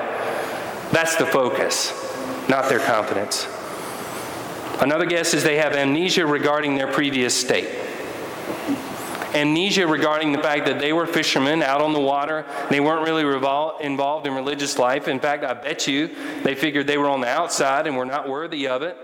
that's 0.93 1.17
the 1.17 1.27
focus, 1.27 2.02
not 2.49 2.69
their 2.69 2.81
confidence. 2.81 3.47
Another 4.81 5.07
guess 5.07 5.35
is 5.35 5.45
they 5.45 5.57
have 5.57 5.75
amnesia 5.75 6.27
regarding 6.27 6.77
their 6.77 6.91
previous 6.91 7.39
state. 7.39 7.69
Amnesia 9.35 9.87
regarding 9.87 10.33
the 10.33 10.39
fact 10.39 10.67
that 10.67 10.79
they 10.79 10.93
were 10.93 11.07
fishermen 11.07 11.63
out 11.63 11.81
on 11.81 11.93
the 11.93 12.01
water. 12.01 12.45
They 12.69 12.81
weren't 12.81 13.07
really 13.07 13.23
revol- 13.23 13.81
involved 13.81 14.27
in 14.27 14.35
religious 14.35 14.79
life. 14.79 15.09
In 15.09 15.21
fact, 15.21 15.45
I 15.45 15.55
bet 15.55 15.87
you 15.87 16.11
they 16.43 16.55
figured 16.55 16.87
they 16.87 16.99
were 16.99 17.09
on 17.09 17.21
the 17.21 17.29
outside 17.29 17.87
and 17.87 17.97
were 17.97 18.05
not 18.05 18.29
worthy 18.29 18.69
of 18.69 18.83
it. 18.83 18.97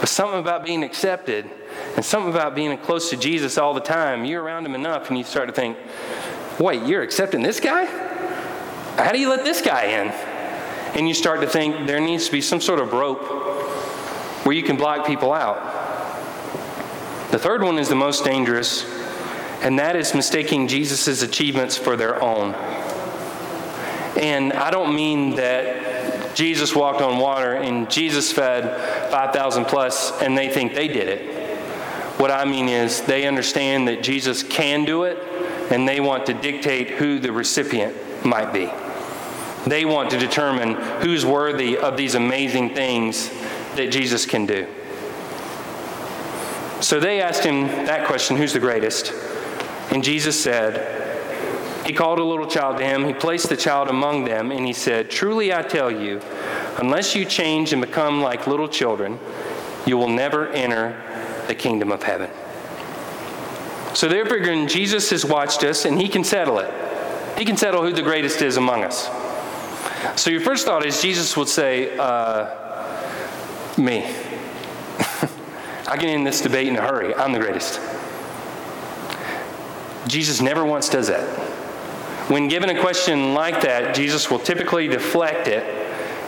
But 0.00 0.08
something 0.08 0.40
about 0.40 0.64
being 0.64 0.82
accepted 0.82 1.48
and 1.94 2.04
something 2.04 2.32
about 2.32 2.54
being 2.54 2.76
close 2.78 3.10
to 3.10 3.16
Jesus 3.16 3.56
all 3.56 3.74
the 3.74 3.80
time, 3.80 4.24
you're 4.24 4.42
around 4.42 4.66
him 4.66 4.74
enough 4.74 5.08
and 5.08 5.18
you 5.18 5.24
start 5.24 5.46
to 5.48 5.54
think, 5.54 5.76
wait, 6.58 6.82
you're 6.82 7.02
accepting 7.02 7.42
this 7.42 7.60
guy? 7.60 7.84
How 8.96 9.12
do 9.12 9.20
you 9.20 9.28
let 9.28 9.44
this 9.44 9.60
guy 9.60 9.84
in? 9.84 10.31
And 10.94 11.08
you 11.08 11.14
start 11.14 11.40
to 11.40 11.46
think 11.46 11.86
there 11.86 12.00
needs 12.00 12.26
to 12.26 12.32
be 12.32 12.40
some 12.40 12.60
sort 12.60 12.78
of 12.78 12.92
rope 12.92 13.22
where 14.44 14.54
you 14.54 14.62
can 14.62 14.76
block 14.76 15.06
people 15.06 15.32
out. 15.32 15.56
The 17.30 17.38
third 17.38 17.62
one 17.62 17.78
is 17.78 17.88
the 17.88 17.94
most 17.94 18.24
dangerous, 18.24 18.84
and 19.62 19.78
that 19.78 19.96
is 19.96 20.14
mistaking 20.14 20.68
Jesus' 20.68 21.22
achievements 21.22 21.78
for 21.78 21.96
their 21.96 22.22
own. 22.22 22.54
And 24.20 24.52
I 24.52 24.70
don't 24.70 24.94
mean 24.94 25.36
that 25.36 26.34
Jesus 26.34 26.74
walked 26.74 27.00
on 27.00 27.18
water 27.18 27.54
and 27.54 27.90
Jesus 27.90 28.32
fed 28.32 29.10
5,000 29.10 29.64
plus 29.64 30.12
and 30.20 30.36
they 30.36 30.48
think 30.48 30.74
they 30.74 30.88
did 30.88 31.08
it. 31.08 31.58
What 32.18 32.30
I 32.30 32.44
mean 32.44 32.68
is 32.68 33.00
they 33.02 33.26
understand 33.26 33.88
that 33.88 34.02
Jesus 34.02 34.42
can 34.42 34.84
do 34.84 35.04
it 35.04 35.18
and 35.70 35.88
they 35.88 36.00
want 36.00 36.26
to 36.26 36.34
dictate 36.34 36.90
who 36.90 37.18
the 37.18 37.32
recipient 37.32 38.24
might 38.24 38.52
be. 38.52 38.70
They 39.66 39.84
want 39.84 40.10
to 40.10 40.18
determine 40.18 40.74
who's 41.02 41.24
worthy 41.24 41.78
of 41.78 41.96
these 41.96 42.14
amazing 42.14 42.74
things 42.74 43.28
that 43.76 43.90
Jesus 43.90 44.26
can 44.26 44.46
do. 44.46 44.66
So 46.80 46.98
they 46.98 47.20
asked 47.20 47.44
him 47.44 47.68
that 47.86 48.06
question 48.06 48.36
who's 48.36 48.52
the 48.52 48.58
greatest? 48.58 49.12
And 49.92 50.02
Jesus 50.02 50.40
said, 50.40 51.86
He 51.86 51.92
called 51.92 52.18
a 52.18 52.24
little 52.24 52.46
child 52.46 52.78
to 52.78 52.84
him, 52.84 53.04
he 53.04 53.12
placed 53.12 53.48
the 53.48 53.56
child 53.56 53.88
among 53.88 54.24
them, 54.24 54.50
and 54.50 54.66
he 54.66 54.72
said, 54.72 55.10
Truly 55.10 55.54
I 55.54 55.62
tell 55.62 55.90
you, 55.90 56.20
unless 56.78 57.14
you 57.14 57.24
change 57.24 57.72
and 57.72 57.80
become 57.80 58.20
like 58.20 58.48
little 58.48 58.68
children, 58.68 59.20
you 59.86 59.96
will 59.96 60.08
never 60.08 60.48
enter 60.48 61.00
the 61.46 61.54
kingdom 61.54 61.92
of 61.92 62.02
heaven. 62.02 62.30
So 63.94 64.08
they're 64.08 64.26
figuring 64.26 64.66
Jesus 64.68 65.10
has 65.10 65.24
watched 65.24 65.62
us 65.64 65.84
and 65.84 66.00
he 66.00 66.08
can 66.08 66.24
settle 66.24 66.58
it. 66.58 66.72
He 67.38 67.44
can 67.44 67.56
settle 67.56 67.82
who 67.82 67.92
the 67.92 68.02
greatest 68.02 68.40
is 68.42 68.56
among 68.56 68.84
us. 68.84 69.08
So 70.16 70.30
your 70.30 70.40
first 70.40 70.66
thought 70.66 70.84
is 70.84 71.00
Jesus 71.00 71.36
would 71.36 71.48
say, 71.48 71.96
uh, 71.96 72.46
me. 73.78 74.04
I 75.86 75.96
get 75.96 76.10
in 76.10 76.24
this 76.24 76.40
debate 76.40 76.68
in 76.68 76.76
a 76.76 76.80
hurry. 76.80 77.14
I'm 77.14 77.32
the 77.32 77.38
greatest. 77.38 77.80
Jesus 80.08 80.40
never 80.40 80.64
once 80.64 80.88
does 80.88 81.08
that. 81.08 81.26
When 82.28 82.48
given 82.48 82.70
a 82.70 82.80
question 82.80 83.34
like 83.34 83.62
that, 83.62 83.94
Jesus 83.94 84.30
will 84.30 84.38
typically 84.38 84.88
deflect 84.88 85.48
it 85.48 85.64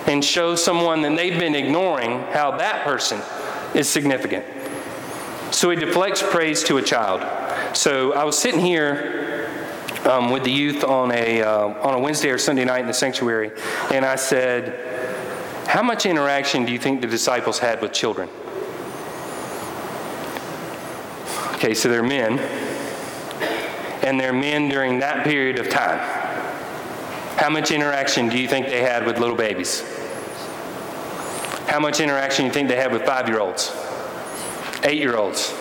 and 0.06 0.24
show 0.24 0.54
someone 0.54 1.02
that 1.02 1.16
they've 1.16 1.38
been 1.38 1.54
ignoring 1.54 2.20
how 2.32 2.56
that 2.58 2.84
person 2.84 3.20
is 3.74 3.88
significant. 3.88 4.44
So 5.50 5.70
he 5.70 5.76
deflects 5.76 6.22
praise 6.22 6.62
to 6.64 6.78
a 6.78 6.82
child. 6.82 7.22
So 7.76 8.12
I 8.12 8.24
was 8.24 8.38
sitting 8.38 8.60
here 8.60 9.33
um, 10.06 10.30
with 10.30 10.44
the 10.44 10.50
youth 10.50 10.84
on 10.84 11.10
a, 11.12 11.42
uh, 11.42 11.66
on 11.66 11.94
a 11.94 11.98
Wednesday 11.98 12.30
or 12.30 12.38
Sunday 12.38 12.64
night 12.64 12.80
in 12.80 12.86
the 12.86 12.94
sanctuary, 12.94 13.50
and 13.92 14.04
I 14.04 14.16
said, 14.16 14.94
how 15.66 15.82
much 15.82 16.06
interaction 16.06 16.64
do 16.64 16.72
you 16.72 16.78
think 16.78 17.00
the 17.00 17.06
disciples 17.06 17.58
had 17.58 17.80
with 17.80 17.92
children? 17.92 18.28
Okay, 21.54 21.74
so 21.74 21.88
they're 21.88 22.02
men, 22.02 22.38
and 24.02 24.20
they're 24.20 24.32
men 24.32 24.68
during 24.68 24.98
that 25.00 25.24
period 25.24 25.58
of 25.58 25.68
time. 25.68 25.98
How 27.38 27.50
much 27.50 27.70
interaction 27.70 28.28
do 28.28 28.38
you 28.38 28.46
think 28.46 28.66
they 28.66 28.82
had 28.82 29.06
with 29.06 29.18
little 29.18 29.36
babies? 29.36 29.82
How 31.66 31.80
much 31.80 31.98
interaction 31.98 32.44
do 32.44 32.46
you 32.48 32.52
think 32.52 32.68
they 32.68 32.76
had 32.76 32.92
with 32.92 33.02
five 33.02 33.28
year 33.28 33.40
olds, 33.40 33.74
eight 34.84 34.98
year 34.98 35.16
olds, 35.16 35.52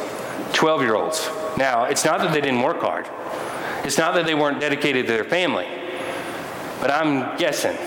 12 0.52 0.82
year 0.82 0.96
olds? 0.96 1.28
Now, 1.58 1.86
it's 1.86 2.06
not 2.06 2.20
that 2.20 2.34
they 2.34 2.42
didn't 2.42 2.62
work 2.62 2.82
hard, 2.82 3.08
it's 3.84 3.98
not 3.98 4.14
that 4.16 4.26
they 4.26 4.36
weren't 4.36 4.60
dedicated 4.60 5.08
to 5.08 5.14
their 5.14 5.24
family, 5.24 5.68
but 6.80 6.90
I'm 6.90 7.38
guessing 7.38 7.78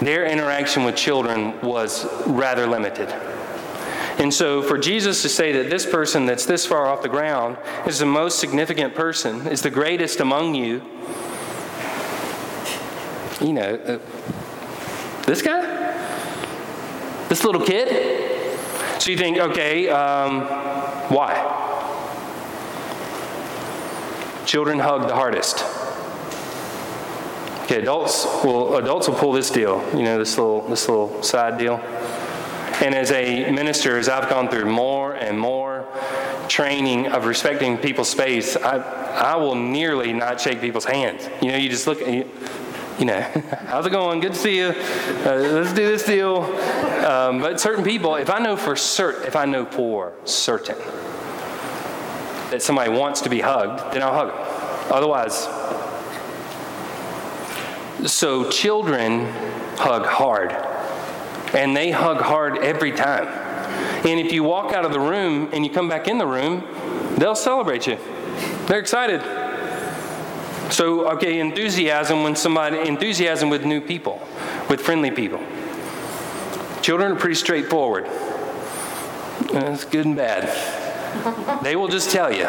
their 0.00 0.26
interaction 0.26 0.84
with 0.84 0.96
children 0.96 1.60
was 1.60 2.06
rather 2.26 2.66
limited. 2.66 3.08
And 4.18 4.32
so, 4.32 4.62
for 4.62 4.76
Jesus 4.76 5.22
to 5.22 5.30
say 5.30 5.52
that 5.52 5.70
this 5.70 5.86
person 5.86 6.26
that's 6.26 6.44
this 6.44 6.66
far 6.66 6.86
off 6.86 7.00
the 7.00 7.08
ground 7.08 7.56
is 7.86 7.98
the 7.98 8.06
most 8.06 8.38
significant 8.38 8.94
person, 8.94 9.46
is 9.46 9.62
the 9.62 9.70
greatest 9.70 10.20
among 10.20 10.54
you, 10.54 10.82
you 13.40 13.54
know, 13.54 13.74
uh, 13.76 13.98
this 15.26 15.40
guy? 15.40 15.60
This 17.30 17.44
little 17.44 17.64
kid? 17.64 17.88
So 19.00 19.10
you 19.10 19.16
think, 19.16 19.38
okay, 19.38 19.88
um, 19.88 20.42
why? 21.08 21.68
Children 24.50 24.80
hug 24.80 25.06
the 25.06 25.14
hardest. 25.14 25.64
Okay, 27.62 27.80
adults 27.80 28.26
will 28.42 28.78
adults 28.78 29.06
will 29.06 29.14
pull 29.14 29.30
this 29.30 29.48
deal, 29.48 29.80
you 29.96 30.02
know, 30.02 30.18
this 30.18 30.36
little 30.36 30.62
this 30.62 30.88
little 30.88 31.22
side 31.22 31.56
deal. 31.56 31.76
And 32.82 32.92
as 32.92 33.12
a 33.12 33.48
minister, 33.52 33.96
as 33.96 34.08
I've 34.08 34.28
gone 34.28 34.48
through 34.48 34.64
more 34.64 35.14
and 35.14 35.38
more 35.38 35.86
training 36.48 37.06
of 37.06 37.26
respecting 37.26 37.78
people's 37.78 38.08
space, 38.08 38.56
I 38.56 38.78
I 38.78 39.36
will 39.36 39.54
nearly 39.54 40.12
not 40.12 40.40
shake 40.40 40.60
people's 40.60 40.84
hands. 40.84 41.28
You 41.40 41.52
know, 41.52 41.56
you 41.56 41.68
just 41.68 41.86
look. 41.86 42.00
You, 42.00 42.28
you 42.98 43.06
know, 43.06 43.20
how's 43.66 43.86
it 43.86 43.90
going? 43.90 44.18
Good 44.18 44.32
to 44.32 44.38
see 44.38 44.56
you. 44.56 44.74
Uh, 44.74 45.36
let's 45.36 45.72
do 45.72 45.86
this 45.86 46.04
deal. 46.04 46.38
Um, 47.06 47.40
but 47.40 47.60
certain 47.60 47.84
people, 47.84 48.16
if 48.16 48.28
I 48.28 48.40
know 48.40 48.56
for 48.56 48.74
certain, 48.74 49.28
if 49.28 49.36
I 49.36 49.44
know 49.44 49.64
for 49.64 50.12
certain 50.24 50.76
that 52.50 52.62
somebody 52.62 52.90
wants 52.90 53.20
to 53.22 53.28
be 53.28 53.40
hugged, 53.40 53.94
then 53.94 54.02
I'll 54.02 54.12
hug 54.12 54.28
them. 54.34 54.39
Otherwise, 54.90 55.46
so 58.10 58.50
children 58.50 59.26
hug 59.76 60.04
hard, 60.04 60.52
and 61.54 61.76
they 61.76 61.90
hug 61.90 62.20
hard 62.20 62.58
every 62.58 62.92
time. 62.92 63.26
And 64.06 64.18
if 64.18 64.32
you 64.32 64.42
walk 64.42 64.72
out 64.72 64.84
of 64.84 64.92
the 64.92 65.00
room 65.00 65.50
and 65.52 65.64
you 65.64 65.70
come 65.70 65.88
back 65.88 66.08
in 66.08 66.18
the 66.18 66.26
room, 66.26 66.64
they'll 67.18 67.34
celebrate 67.34 67.86
you. 67.86 67.98
They're 68.66 68.78
excited. 68.78 69.20
So, 70.72 71.08
okay, 71.10 71.38
enthusiasm 71.40 72.22
when 72.22 72.36
somebody, 72.36 72.78
enthusiasm 72.78 73.50
with 73.50 73.64
new 73.64 73.80
people, 73.80 74.20
with 74.68 74.80
friendly 74.80 75.10
people. 75.10 75.40
Children 76.80 77.12
are 77.12 77.16
pretty 77.16 77.34
straightforward. 77.34 78.06
It's 79.52 79.84
good 79.84 80.06
and 80.06 80.16
bad. 80.16 81.62
They 81.62 81.76
will 81.76 81.88
just 81.88 82.10
tell 82.10 82.32
you 82.32 82.48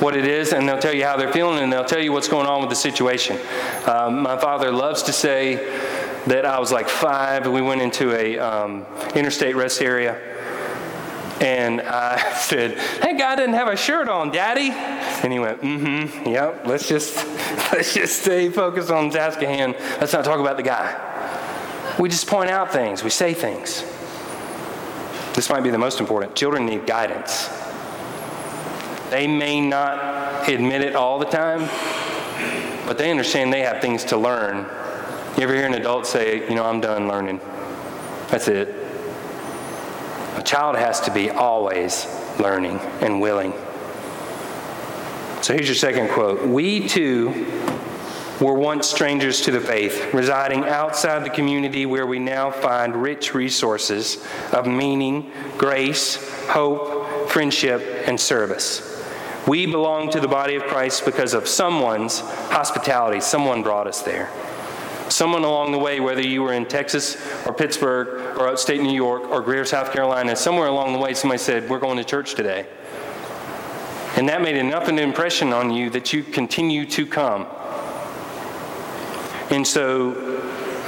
what 0.00 0.16
it 0.16 0.24
is, 0.24 0.52
and 0.52 0.68
they'll 0.68 0.78
tell 0.78 0.94
you 0.94 1.04
how 1.04 1.16
they're 1.16 1.32
feeling, 1.32 1.62
and 1.62 1.72
they'll 1.72 1.84
tell 1.84 2.02
you 2.02 2.12
what's 2.12 2.28
going 2.28 2.46
on 2.46 2.60
with 2.60 2.70
the 2.70 2.76
situation. 2.76 3.38
Um, 3.86 4.22
my 4.22 4.36
father 4.36 4.70
loves 4.70 5.02
to 5.04 5.12
say 5.12 5.56
that 6.26 6.44
I 6.44 6.58
was 6.58 6.72
like 6.72 6.88
five, 6.88 7.44
and 7.44 7.54
we 7.54 7.60
went 7.60 7.82
into 7.82 8.12
a 8.12 8.38
um, 8.38 8.86
interstate 9.14 9.56
rest 9.56 9.82
area, 9.82 10.18
and 11.40 11.80
I 11.80 12.32
said, 12.36 12.76
"That 13.02 13.18
guy 13.18 13.36
didn't 13.36 13.54
have 13.54 13.68
a 13.68 13.76
shirt 13.76 14.08
on, 14.08 14.30
Daddy," 14.30 14.70
and 14.70 15.32
he 15.32 15.38
went, 15.38 15.60
"Mm-hmm, 15.60 16.28
yep. 16.28 16.66
Let's 16.66 16.88
just 16.88 17.16
let's 17.72 17.94
just 17.94 18.22
stay 18.22 18.48
focused 18.50 18.90
on 18.90 19.08
the 19.08 19.18
task 19.18 19.42
at 19.42 19.48
hand. 19.48 19.76
Let's 20.00 20.12
not 20.12 20.24
talk 20.24 20.40
about 20.40 20.56
the 20.56 20.62
guy." 20.62 21.12
We 21.98 22.08
just 22.08 22.26
point 22.26 22.50
out 22.50 22.72
things. 22.72 23.04
We 23.04 23.10
say 23.10 23.34
things. 23.34 23.82
This 25.34 25.48
might 25.48 25.62
be 25.62 25.70
the 25.70 25.78
most 25.78 26.00
important. 26.00 26.34
Children 26.34 26.66
need 26.66 26.86
guidance. 26.86 27.48
They 29.14 29.28
may 29.28 29.60
not 29.60 30.48
admit 30.48 30.80
it 30.80 30.96
all 30.96 31.20
the 31.20 31.24
time, 31.24 31.60
but 32.84 32.98
they 32.98 33.12
understand 33.12 33.52
they 33.52 33.60
have 33.60 33.80
things 33.80 34.02
to 34.06 34.16
learn. 34.16 34.66
You 35.36 35.44
ever 35.44 35.54
hear 35.54 35.66
an 35.66 35.74
adult 35.74 36.08
say, 36.08 36.48
you 36.48 36.56
know, 36.56 36.64
I'm 36.64 36.80
done 36.80 37.06
learning? 37.06 37.40
That's 38.26 38.48
it. 38.48 38.74
A 40.34 40.42
child 40.42 40.74
has 40.74 40.98
to 41.02 41.12
be 41.12 41.30
always 41.30 42.08
learning 42.40 42.80
and 43.02 43.20
willing. 43.20 43.52
So 45.42 45.54
here's 45.54 45.68
your 45.68 45.76
second 45.76 46.10
quote 46.10 46.44
We 46.44 46.88
too 46.88 47.46
were 48.40 48.54
once 48.54 48.90
strangers 48.90 49.42
to 49.42 49.52
the 49.52 49.60
faith, 49.60 50.12
residing 50.12 50.64
outside 50.64 51.24
the 51.24 51.30
community 51.30 51.86
where 51.86 52.04
we 52.04 52.18
now 52.18 52.50
find 52.50 53.00
rich 53.00 53.32
resources 53.32 54.26
of 54.52 54.66
meaning, 54.66 55.30
grace, 55.56 56.16
hope, 56.48 57.30
friendship, 57.30 57.80
and 58.08 58.20
service. 58.20 58.90
We 59.46 59.66
belong 59.66 60.10
to 60.10 60.20
the 60.20 60.28
body 60.28 60.54
of 60.54 60.62
Christ 60.64 61.04
because 61.04 61.34
of 61.34 61.46
someone's 61.46 62.20
hospitality. 62.20 63.20
Someone 63.20 63.62
brought 63.62 63.86
us 63.86 64.00
there. 64.00 64.30
Someone 65.10 65.44
along 65.44 65.72
the 65.72 65.78
way, 65.78 66.00
whether 66.00 66.22
you 66.22 66.42
were 66.42 66.54
in 66.54 66.64
Texas 66.64 67.16
or 67.46 67.52
Pittsburgh 67.52 68.38
or 68.38 68.48
upstate 68.48 68.80
New 68.80 68.94
York 68.94 69.28
or 69.28 69.42
Greer, 69.42 69.66
South 69.66 69.92
Carolina, 69.92 70.34
somewhere 70.34 70.68
along 70.68 70.94
the 70.94 70.98
way, 70.98 71.12
somebody 71.12 71.38
said, 71.38 71.68
We're 71.68 71.78
going 71.78 71.98
to 71.98 72.04
church 72.04 72.34
today. 72.34 72.66
And 74.16 74.28
that 74.28 74.40
made 74.40 74.56
enough 74.56 74.84
of 74.84 74.90
an 74.90 74.98
impression 74.98 75.52
on 75.52 75.70
you 75.70 75.90
that 75.90 76.12
you 76.12 76.22
continue 76.22 76.86
to 76.86 77.04
come. 77.04 77.46
And 79.50 79.66
so 79.66 80.40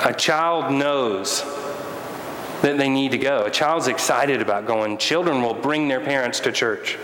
a 0.03 0.15
child 0.15 0.73
knows 0.73 1.43
that 2.63 2.79
they 2.79 2.89
need 2.89 3.11
to 3.11 3.19
go. 3.19 3.45
A 3.45 3.51
child's 3.51 3.87
excited 3.87 4.41
about 4.41 4.67
going. 4.67 4.97
Children 4.97 5.43
will 5.43 5.55
bring 5.55 5.89
their 5.89 6.01
parents 6.01 6.41
to 6.41 6.53
church. 6.53 6.97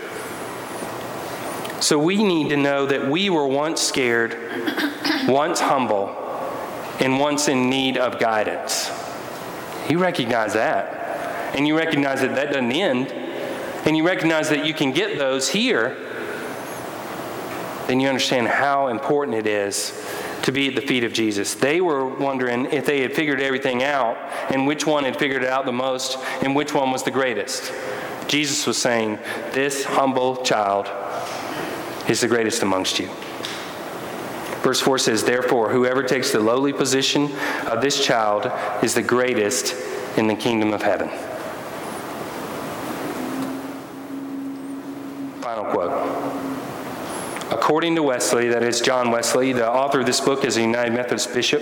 So 1.83 1.99
we 1.99 2.23
need 2.23 2.47
to 2.47 2.55
know 2.55 2.85
that 2.85 3.09
we 3.09 3.29
were 3.29 3.45
once 3.45 3.81
scared, 3.81 4.37
once 5.27 5.59
humble, 5.59 6.15
and 7.01 7.19
once 7.19 7.49
in 7.49 7.69
need 7.69 7.97
of 7.97 8.21
guidance. 8.21 8.89
You 9.89 9.99
recognize 9.99 10.53
that. 10.53 11.57
And 11.57 11.67
you 11.67 11.77
recognize 11.77 12.21
that 12.21 12.35
that 12.35 12.53
doesn't 12.53 12.71
end. 12.71 13.11
And 13.85 13.97
you 13.97 14.07
recognize 14.07 14.47
that 14.47 14.65
you 14.65 14.73
can 14.73 14.93
get 14.93 15.17
those 15.17 15.49
here. 15.49 15.97
Then 17.87 17.99
you 17.99 18.07
understand 18.07 18.47
how 18.47 18.87
important 18.87 19.35
it 19.35 19.45
is 19.45 19.91
to 20.43 20.53
be 20.53 20.69
at 20.69 20.75
the 20.75 20.87
feet 20.87 21.03
of 21.03 21.11
Jesus. 21.11 21.53
They 21.53 21.81
were 21.81 22.07
wondering 22.07 22.67
if 22.67 22.85
they 22.85 23.01
had 23.01 23.13
figured 23.13 23.41
everything 23.41 23.83
out 23.83 24.15
and 24.49 24.65
which 24.65 24.87
one 24.87 25.03
had 25.03 25.19
figured 25.19 25.43
it 25.43 25.49
out 25.49 25.65
the 25.65 25.73
most 25.73 26.17
and 26.41 26.55
which 26.55 26.73
one 26.73 26.91
was 26.91 27.03
the 27.03 27.11
greatest. 27.11 27.73
Jesus 28.29 28.65
was 28.65 28.77
saying, 28.77 29.19
This 29.51 29.83
humble 29.83 30.37
child 30.43 30.89
is 32.07 32.21
the 32.21 32.27
greatest 32.27 32.61
amongst 32.61 32.99
you. 32.99 33.09
Verse 34.63 34.79
4 34.79 34.97
says, 34.97 35.23
Therefore, 35.23 35.69
whoever 35.69 36.03
takes 36.03 36.31
the 36.31 36.39
lowly 36.39 36.71
position 36.71 37.25
of 37.67 37.81
this 37.81 38.03
child 38.03 38.49
is 38.81 38.93
the 38.93 39.01
greatest 39.01 39.75
in 40.17 40.27
the 40.27 40.35
kingdom 40.35 40.71
of 40.71 40.81
heaven. 40.81 41.09
Final 45.41 45.65
quote. 45.65 47.51
According 47.51 47.95
to 47.95 48.03
Wesley, 48.03 48.47
that 48.49 48.63
is 48.63 48.79
John 48.79 49.11
Wesley, 49.11 49.51
the 49.51 49.69
author 49.69 49.99
of 49.99 50.05
this 50.05 50.21
book 50.21 50.45
is 50.45 50.55
a 50.55 50.61
United 50.61 50.93
Methodist 50.93 51.33
bishop, 51.33 51.61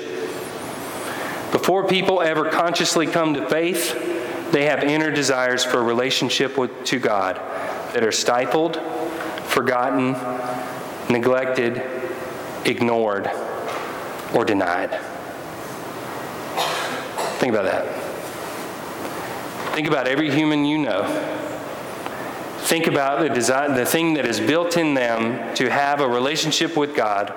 before 1.51 1.85
people 1.85 2.21
ever 2.21 2.49
consciously 2.49 3.07
come 3.07 3.33
to 3.33 3.47
faith, 3.49 4.51
they 4.51 4.65
have 4.65 4.83
inner 4.83 5.11
desires 5.11 5.65
for 5.65 5.79
a 5.79 5.83
relationship 5.83 6.57
with, 6.57 6.85
to 6.85 6.99
God 6.99 7.35
that 7.93 8.03
are 8.03 8.11
stifled 8.11 8.77
forgotten, 9.51 10.13
neglected, 11.11 11.83
ignored, 12.65 13.29
or 14.33 14.45
denied. 14.45 14.97
Think 17.39 17.53
about 17.53 17.65
that. 17.65 17.85
Think 19.75 19.87
about 19.87 20.07
every 20.07 20.31
human 20.31 20.63
you 20.63 20.77
know. 20.77 21.03
Think 22.59 22.87
about 22.87 23.19
the, 23.19 23.27
design, 23.27 23.75
the 23.75 23.85
thing 23.85 24.13
that 24.13 24.25
is 24.25 24.39
built 24.39 24.77
in 24.77 24.93
them 24.93 25.53
to 25.55 25.69
have 25.69 25.99
a 25.99 26.07
relationship 26.07 26.77
with 26.77 26.95
God. 26.95 27.33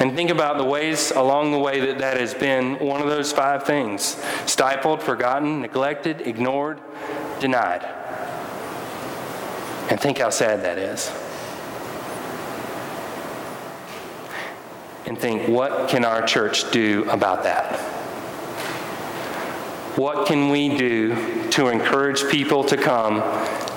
And 0.00 0.16
think 0.16 0.30
about 0.30 0.58
the 0.58 0.64
ways 0.64 1.12
along 1.12 1.52
the 1.52 1.60
way 1.60 1.78
that 1.78 1.98
that 1.98 2.18
has 2.18 2.34
been 2.34 2.76
one 2.80 3.00
of 3.00 3.06
those 3.06 3.32
five 3.32 3.62
things 3.62 4.20
stifled, 4.46 5.00
forgotten, 5.00 5.60
neglected, 5.60 6.22
ignored, 6.22 6.80
denied. 7.38 7.84
And 9.88 10.00
think 10.00 10.18
how 10.18 10.30
sad 10.30 10.62
that 10.64 10.78
is. 10.78 11.12
And 15.06 15.18
think, 15.18 15.48
what 15.48 15.88
can 15.88 16.04
our 16.04 16.26
church 16.26 16.70
do 16.72 17.08
about 17.10 17.44
that? 17.44 17.78
What 19.96 20.26
can 20.26 20.50
we 20.50 20.76
do 20.76 21.48
to 21.52 21.68
encourage 21.68 22.28
people 22.28 22.64
to 22.64 22.76
come, 22.76 23.22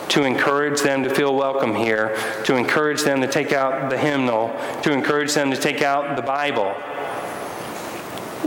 to 0.09 0.23
encourage 0.23 0.81
them 0.81 1.03
to 1.03 1.09
feel 1.09 1.33
welcome 1.33 1.75
here, 1.75 2.17
to 2.43 2.55
encourage 2.55 3.03
them 3.03 3.21
to 3.21 3.27
take 3.27 3.53
out 3.53 3.89
the 3.89 3.97
hymnal, 3.97 4.49
to 4.81 4.91
encourage 4.91 5.33
them 5.33 5.51
to 5.51 5.57
take 5.57 5.81
out 5.81 6.15
the 6.17 6.21
Bible? 6.21 6.73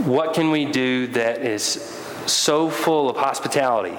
What 0.05 0.33
can 0.33 0.51
we 0.51 0.65
do 0.65 1.07
that 1.07 1.41
is 1.41 1.63
so 2.27 2.69
full 2.69 3.09
of 3.09 3.15
hospitality 3.15 3.97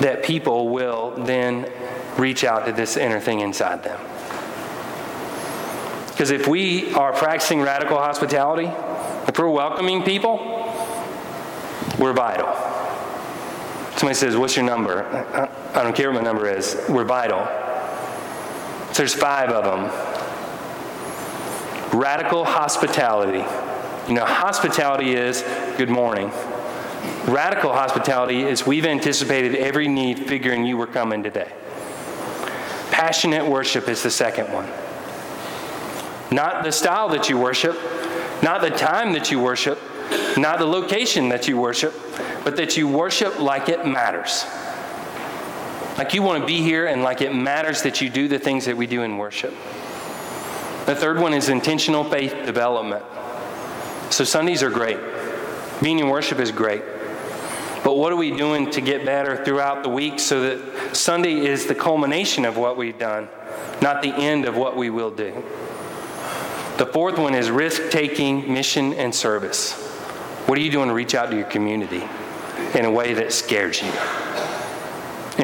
that 0.00 0.22
people 0.22 0.68
will 0.68 1.12
then 1.24 1.68
reach 2.18 2.44
out 2.44 2.66
to 2.66 2.72
this 2.72 2.96
inner 2.96 3.18
thing 3.18 3.40
inside 3.40 3.82
them? 3.82 3.98
Because 6.18 6.32
if 6.32 6.48
we 6.48 6.92
are 6.94 7.12
practicing 7.12 7.60
radical 7.60 7.96
hospitality, 7.96 8.66
if 9.28 9.38
we're 9.38 9.48
welcoming 9.48 10.02
people, 10.02 10.38
we're 11.96 12.12
vital. 12.12 12.52
Somebody 13.96 14.14
says, 14.14 14.36
What's 14.36 14.56
your 14.56 14.64
number? 14.64 15.04
I 15.74 15.84
don't 15.84 15.94
care 15.94 16.10
what 16.10 16.20
my 16.20 16.24
number 16.24 16.48
is. 16.48 16.76
We're 16.88 17.04
vital. 17.04 17.46
So 18.88 18.94
there's 18.94 19.14
five 19.14 19.50
of 19.50 19.62
them. 19.62 19.84
Radical 21.96 22.44
hospitality. 22.44 23.44
You 24.08 24.14
know, 24.14 24.24
hospitality 24.24 25.12
is 25.12 25.42
good 25.76 25.88
morning. 25.88 26.32
Radical 27.26 27.72
hospitality 27.72 28.42
is 28.42 28.66
we've 28.66 28.86
anticipated 28.86 29.54
every 29.54 29.86
need 29.86 30.26
figuring 30.26 30.66
you 30.66 30.78
were 30.78 30.88
coming 30.88 31.22
today. 31.22 31.52
Passionate 32.90 33.48
worship 33.48 33.88
is 33.88 34.02
the 34.02 34.10
second 34.10 34.52
one. 34.52 34.68
Not 36.30 36.62
the 36.64 36.72
style 36.72 37.08
that 37.10 37.28
you 37.28 37.38
worship, 37.38 37.76
not 38.42 38.60
the 38.60 38.70
time 38.70 39.12
that 39.12 39.30
you 39.30 39.40
worship, 39.40 39.78
not 40.36 40.58
the 40.58 40.66
location 40.66 41.28
that 41.30 41.48
you 41.48 41.58
worship, 41.58 41.94
but 42.44 42.56
that 42.56 42.76
you 42.76 42.88
worship 42.88 43.38
like 43.38 43.68
it 43.68 43.86
matters. 43.86 44.44
Like 45.96 46.14
you 46.14 46.22
want 46.22 46.40
to 46.42 46.46
be 46.46 46.62
here 46.62 46.86
and 46.86 47.02
like 47.02 47.20
it 47.20 47.34
matters 47.34 47.82
that 47.82 48.00
you 48.00 48.08
do 48.08 48.28
the 48.28 48.38
things 48.38 48.66
that 48.66 48.76
we 48.76 48.86
do 48.86 49.02
in 49.02 49.16
worship. 49.16 49.50
The 50.86 50.94
third 50.94 51.18
one 51.18 51.34
is 51.34 51.48
intentional 51.48 52.04
faith 52.04 52.46
development. 52.46 53.04
So 54.10 54.24
Sundays 54.24 54.62
are 54.62 54.70
great. 54.70 54.98
Being 55.82 55.98
in 55.98 56.08
worship 56.08 56.38
is 56.38 56.52
great. 56.52 56.82
But 57.84 57.96
what 57.96 58.12
are 58.12 58.16
we 58.16 58.36
doing 58.36 58.70
to 58.70 58.80
get 58.80 59.04
better 59.04 59.44
throughout 59.44 59.82
the 59.82 59.88
week 59.88 60.18
so 60.18 60.42
that 60.42 60.96
Sunday 60.96 61.34
is 61.34 61.66
the 61.66 61.74
culmination 61.74 62.44
of 62.44 62.56
what 62.56 62.76
we've 62.76 62.98
done, 62.98 63.28
not 63.82 64.02
the 64.02 64.14
end 64.14 64.44
of 64.44 64.56
what 64.56 64.76
we 64.76 64.90
will 64.90 65.10
do? 65.10 65.44
The 66.78 66.86
fourth 66.86 67.18
one 67.18 67.34
is 67.34 67.50
risk 67.50 67.90
taking, 67.90 68.52
mission, 68.52 68.94
and 68.94 69.12
service. 69.12 69.72
What 70.46 70.56
are 70.58 70.60
you 70.60 70.70
doing 70.70 70.86
to 70.86 70.94
reach 70.94 71.12
out 71.12 71.28
to 71.32 71.36
your 71.36 71.46
community 71.46 72.04
in 72.72 72.84
a 72.84 72.90
way 72.90 73.14
that 73.14 73.32
scares 73.32 73.82
you, 73.82 73.90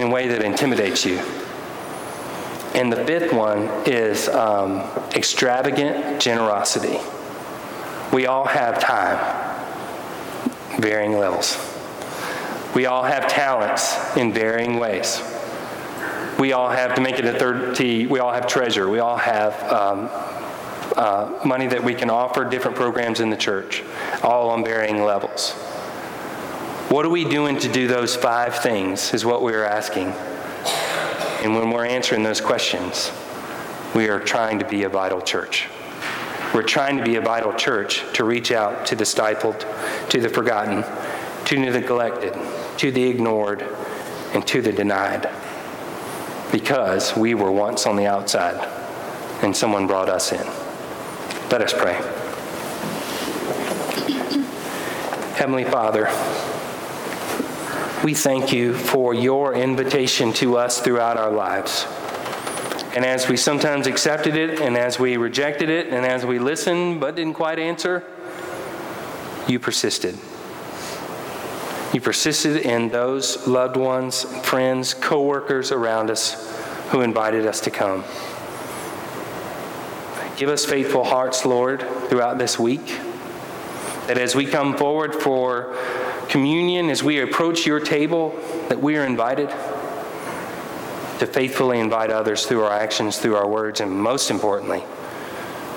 in 0.00 0.06
a 0.06 0.10
way 0.12 0.28
that 0.28 0.44
intimidates 0.44 1.04
you? 1.04 1.18
And 2.76 2.92
the 2.92 3.04
fifth 3.04 3.32
one 3.32 3.68
is 3.84 4.28
um, 4.28 4.82
extravagant 5.16 6.20
generosity. 6.20 7.00
We 8.12 8.26
all 8.26 8.44
have 8.44 8.78
time, 8.78 9.18
varying 10.78 11.18
levels. 11.18 11.58
We 12.76 12.86
all 12.86 13.02
have 13.02 13.26
talents 13.26 14.16
in 14.16 14.32
varying 14.32 14.78
ways. 14.78 15.20
We 16.38 16.52
all 16.52 16.68
have, 16.68 16.94
to 16.94 17.00
make 17.00 17.18
it 17.18 17.24
a 17.24 17.36
third 17.36 17.74
T, 17.74 18.06
we 18.06 18.20
all 18.20 18.32
have 18.32 18.46
treasure. 18.46 18.88
We 18.88 19.00
all 19.00 19.16
have 19.16 19.60
um, 19.72 20.08
uh, 20.96 21.40
money 21.44 21.66
that 21.66 21.82
we 21.82 21.94
can 21.94 22.10
offer 22.10 22.44
different 22.44 22.76
programs 22.76 23.20
in 23.20 23.30
the 23.30 23.36
church, 23.36 23.82
all 24.22 24.50
on 24.50 24.64
varying 24.64 25.04
levels. 25.04 25.52
What 26.90 27.04
are 27.04 27.10
we 27.10 27.24
doing 27.24 27.58
to 27.58 27.68
do 27.72 27.88
those 27.88 28.14
five 28.14 28.56
things, 28.56 29.12
is 29.14 29.24
what 29.24 29.42
we 29.42 29.52
are 29.54 29.64
asking. 29.64 30.08
And 31.42 31.54
when 31.54 31.70
we're 31.70 31.86
answering 31.86 32.22
those 32.22 32.40
questions, 32.40 33.10
we 33.94 34.08
are 34.08 34.20
trying 34.20 34.58
to 34.60 34.68
be 34.68 34.84
a 34.84 34.88
vital 34.88 35.20
church. 35.20 35.68
We're 36.54 36.62
trying 36.62 36.96
to 36.98 37.02
be 37.02 37.16
a 37.16 37.20
vital 37.20 37.52
church 37.52 38.04
to 38.14 38.24
reach 38.24 38.52
out 38.52 38.86
to 38.86 38.96
the 38.96 39.04
stifled, 39.04 39.66
to 40.10 40.20
the 40.20 40.28
forgotten, 40.28 40.84
to 41.46 41.56
the 41.56 41.80
neglected, 41.80 42.34
to 42.78 42.92
the 42.92 43.02
ignored, 43.02 43.62
and 44.32 44.46
to 44.46 44.62
the 44.62 44.72
denied. 44.72 45.28
Because 46.52 47.16
we 47.16 47.34
were 47.34 47.50
once 47.50 47.86
on 47.86 47.96
the 47.96 48.06
outside 48.06 48.70
and 49.42 49.56
someone 49.56 49.86
brought 49.86 50.08
us 50.08 50.32
in. 50.32 50.63
Let 51.50 51.62
us 51.62 51.72
pray. 51.72 51.94
Heavenly 55.36 55.64
Father, 55.64 56.06
we 58.02 58.14
thank 58.14 58.52
you 58.52 58.74
for 58.74 59.14
your 59.14 59.54
invitation 59.54 60.32
to 60.34 60.56
us 60.56 60.80
throughout 60.80 61.16
our 61.16 61.30
lives. 61.30 61.86
And 62.94 63.04
as 63.04 63.28
we 63.28 63.36
sometimes 63.36 63.86
accepted 63.86 64.36
it, 64.36 64.60
and 64.60 64.76
as 64.76 64.98
we 64.98 65.16
rejected 65.16 65.68
it, 65.68 65.88
and 65.88 66.06
as 66.06 66.24
we 66.24 66.38
listened 66.38 67.00
but 67.00 67.16
didn't 67.16 67.34
quite 67.34 67.58
answer, 67.58 68.04
you 69.48 69.58
persisted. 69.58 70.16
You 71.92 72.00
persisted 72.00 72.56
in 72.58 72.88
those 72.88 73.46
loved 73.46 73.76
ones, 73.76 74.24
friends, 74.46 74.94
coworkers 74.94 75.72
around 75.72 76.10
us 76.10 76.52
who 76.90 77.02
invited 77.02 77.46
us 77.46 77.60
to 77.60 77.70
come. 77.70 78.04
Give 80.36 80.48
us 80.48 80.64
faithful 80.64 81.04
hearts, 81.04 81.44
Lord, 81.44 81.80
throughout 82.08 82.38
this 82.38 82.58
week. 82.58 82.86
That 84.08 84.18
as 84.18 84.34
we 84.34 84.46
come 84.46 84.76
forward 84.76 85.14
for 85.14 85.76
communion, 86.28 86.90
as 86.90 87.04
we 87.04 87.20
approach 87.20 87.66
your 87.66 87.78
table, 87.78 88.30
that 88.68 88.80
we 88.80 88.96
are 88.96 89.04
invited 89.04 89.48
to 91.20 91.26
faithfully 91.26 91.78
invite 91.78 92.10
others 92.10 92.46
through 92.46 92.64
our 92.64 92.72
actions, 92.72 93.18
through 93.18 93.36
our 93.36 93.46
words, 93.46 93.80
and 93.80 93.92
most 93.92 94.30
importantly, 94.30 94.82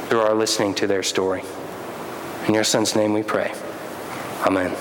through 0.08 0.22
our 0.22 0.34
listening 0.34 0.74
to 0.74 0.88
their 0.88 1.04
story. 1.04 1.44
In 2.48 2.56
your 2.56 2.64
Son's 2.64 2.96
name 2.96 3.14
we 3.14 3.22
pray. 3.22 3.54
Amen. 4.42 4.76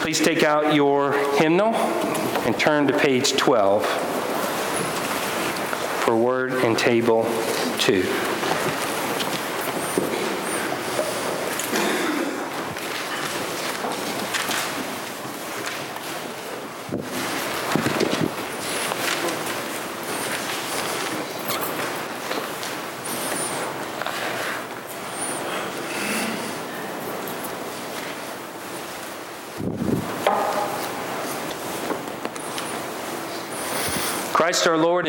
Please 0.00 0.20
take 0.20 0.44
out 0.44 0.72
your 0.72 1.12
hymnal 1.36 1.74
and 1.74 2.56
turn 2.56 2.86
to 2.86 2.96
page 2.96 3.36
12 3.36 4.13
for 6.04 6.14
Word 6.14 6.52
and 6.52 6.76
Table 6.76 7.24
2. 7.78 8.04
Christ 34.44 34.66
our 34.66 34.76
Lord 34.76 35.08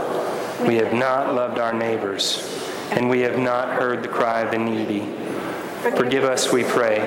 We 0.67 0.75
have 0.75 0.93
not 0.93 1.33
loved 1.33 1.59
our 1.59 1.73
neighbors, 1.73 2.47
and 2.91 3.09
we 3.09 3.21
have 3.21 3.39
not 3.39 3.69
heard 3.69 4.03
the 4.03 4.07
cry 4.07 4.41
of 4.41 4.51
the 4.51 4.57
needy. 4.57 5.01
Forgive 5.95 6.23
us, 6.23 6.51
we 6.51 6.63
pray. 6.63 6.99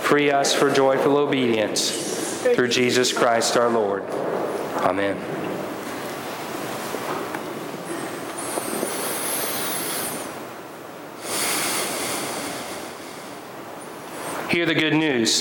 Free 0.00 0.30
us 0.30 0.54
for 0.54 0.72
joyful 0.72 1.16
obedience 1.16 2.42
through 2.54 2.68
Jesus 2.68 3.12
Christ 3.12 3.56
our 3.56 3.68
Lord. 3.68 4.02
Amen. 4.78 5.16
Hear 14.50 14.66
the 14.66 14.74
good 14.74 14.94
news. 14.94 15.40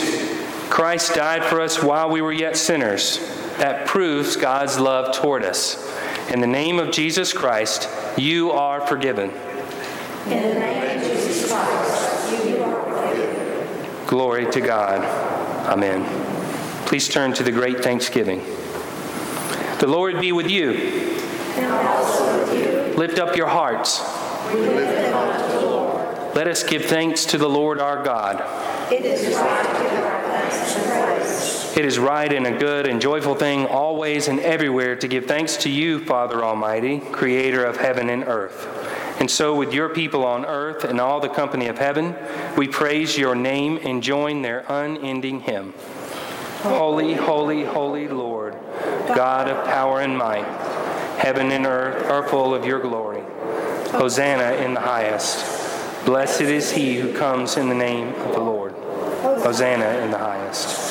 Christ 0.70 1.16
died 1.16 1.44
for 1.44 1.60
us 1.60 1.84
while 1.84 2.10
we 2.10 2.22
were 2.22 2.32
yet 2.32 2.56
sinners. 2.56 3.20
That 3.58 3.86
proves 3.86 4.38
God's 4.38 4.80
love 4.80 5.14
toward 5.16 5.44
us. 5.44 5.91
In 6.32 6.40
the 6.40 6.48
name 6.48 6.80
of 6.80 6.92
Jesus 6.92 7.34
Christ, 7.34 7.90
you 8.18 8.52
are 8.52 8.80
forgiven. 8.88 9.32
In 10.28 10.30
the 10.30 10.60
name 10.60 10.98
of 10.98 11.04
Jesus 11.04 11.52
Christ, 11.52 12.46
you 12.48 12.64
are 12.64 13.10
forgiven. 13.10 14.08
Glory 14.08 14.50
to 14.52 14.62
God. 14.62 15.04
Amen. 15.68 16.06
Please 16.86 17.10
turn 17.10 17.34
to 17.34 17.44
the 17.44 17.52
great 17.52 17.84
thanksgiving. 17.84 18.40
The 19.80 19.88
Lord 19.88 20.22
be 20.22 20.32
with 20.32 20.50
you. 20.50 20.72
And 20.72 21.66
also 21.66 22.46
with 22.46 22.54
you. 22.54 22.98
Lift 22.98 23.20
up 23.20 23.36
your 23.36 23.48
hearts. 23.48 24.00
We 24.54 24.62
lift 24.62 24.96
them 24.96 25.14
up 25.14 25.36
to 25.36 25.52
the 25.54 25.66
Lord. 25.66 26.36
Let 26.36 26.48
us 26.48 26.64
give 26.64 26.86
thanks 26.86 27.26
to 27.26 27.38
the 27.38 27.50
Lord 27.50 27.82
our 27.82 28.02
God. 28.04 28.40
It 28.90 29.04
is 29.04 29.36
right 29.36 29.66
to 29.66 29.84
give 29.84 30.04
our 30.06 30.22
thanks 30.24 30.78
and 30.78 30.86
praise. 30.86 31.61
It 31.74 31.86
is 31.86 31.98
right 31.98 32.32
and 32.32 32.46
a 32.46 32.58
good 32.58 32.86
and 32.86 33.00
joyful 33.00 33.34
thing 33.34 33.66
always 33.66 34.28
and 34.28 34.42
everywhere 34.42 34.98
to 34.98 35.08
give 35.08 35.26
thanks 35.26 35.56
to 35.58 35.70
you, 35.70 36.04
Father 36.04 36.44
Almighty, 36.44 37.00
creator 37.00 37.64
of 37.64 37.78
heaven 37.78 38.10
and 38.10 38.26
earth. 38.26 38.68
And 39.22 39.32
so, 39.32 39.56
with 39.56 39.74
your 39.74 39.88
people 39.88 40.26
on 40.26 40.46
earth 40.46 40.84
and 40.84 41.00
all 41.00 41.22
the 41.22 41.30
company 41.30 41.68
of 41.68 41.78
heaven, 41.78 42.14
we 42.58 42.68
praise 42.68 43.18
your 43.18 43.36
name 43.36 43.80
and 43.84 44.04
join 44.04 44.42
their 44.42 44.66
unending 44.68 45.40
hymn. 45.42 45.74
Holy, 46.64 47.14
holy, 47.14 47.64
holy 47.64 48.10
Lord, 48.10 48.54
God 49.08 49.48
of 49.48 49.66
power 49.66 50.02
and 50.02 50.18
might, 50.18 50.46
heaven 51.20 51.52
and 51.52 51.66
earth 51.66 52.06
are 52.12 52.28
full 52.28 52.54
of 52.54 52.66
your 52.66 52.82
glory. 52.82 53.24
Hosanna 53.92 54.58
in 54.62 54.74
the 54.74 54.82
highest. 54.82 56.06
Blessed 56.06 56.42
is 56.42 56.72
he 56.72 56.98
who 56.98 57.14
comes 57.14 57.56
in 57.56 57.70
the 57.70 57.76
name 57.76 58.14
of 58.16 58.34
the 58.34 58.42
Lord. 58.42 58.74
Hosanna 59.22 60.04
in 60.04 60.12
the 60.12 60.18
highest. 60.18 60.91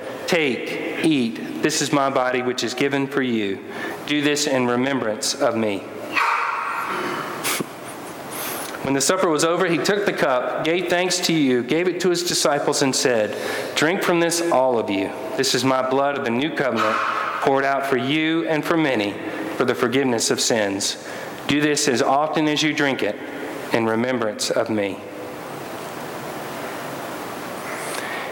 Take, 0.31 1.03
eat. 1.03 1.61
This 1.61 1.81
is 1.81 1.91
my 1.91 2.09
body, 2.09 2.41
which 2.41 2.63
is 2.63 2.73
given 2.73 3.05
for 3.05 3.21
you. 3.21 3.59
Do 4.07 4.21
this 4.21 4.47
in 4.47 4.65
remembrance 4.65 5.33
of 5.33 5.57
me. 5.57 5.79
When 8.83 8.93
the 8.93 9.01
supper 9.01 9.27
was 9.27 9.43
over, 9.43 9.65
he 9.65 9.77
took 9.77 10.05
the 10.05 10.13
cup, 10.13 10.63
gave 10.63 10.87
thanks 10.87 11.19
to 11.27 11.33
you, 11.33 11.63
gave 11.63 11.89
it 11.89 11.99
to 11.99 12.09
his 12.09 12.23
disciples, 12.23 12.81
and 12.81 12.95
said, 12.95 13.37
Drink 13.75 14.03
from 14.03 14.21
this, 14.21 14.39
all 14.39 14.79
of 14.79 14.89
you. 14.89 15.11
This 15.35 15.53
is 15.53 15.65
my 15.65 15.89
blood 15.89 16.17
of 16.17 16.23
the 16.23 16.31
new 16.31 16.55
covenant, 16.55 16.95
poured 17.41 17.65
out 17.65 17.85
for 17.85 17.97
you 17.97 18.47
and 18.47 18.63
for 18.63 18.77
many 18.77 19.11
for 19.57 19.65
the 19.65 19.75
forgiveness 19.75 20.31
of 20.31 20.39
sins. 20.39 21.05
Do 21.47 21.59
this 21.59 21.89
as 21.89 22.01
often 22.01 22.47
as 22.47 22.63
you 22.63 22.73
drink 22.73 23.03
it 23.03 23.17
in 23.73 23.85
remembrance 23.85 24.49
of 24.49 24.69
me. 24.69 24.97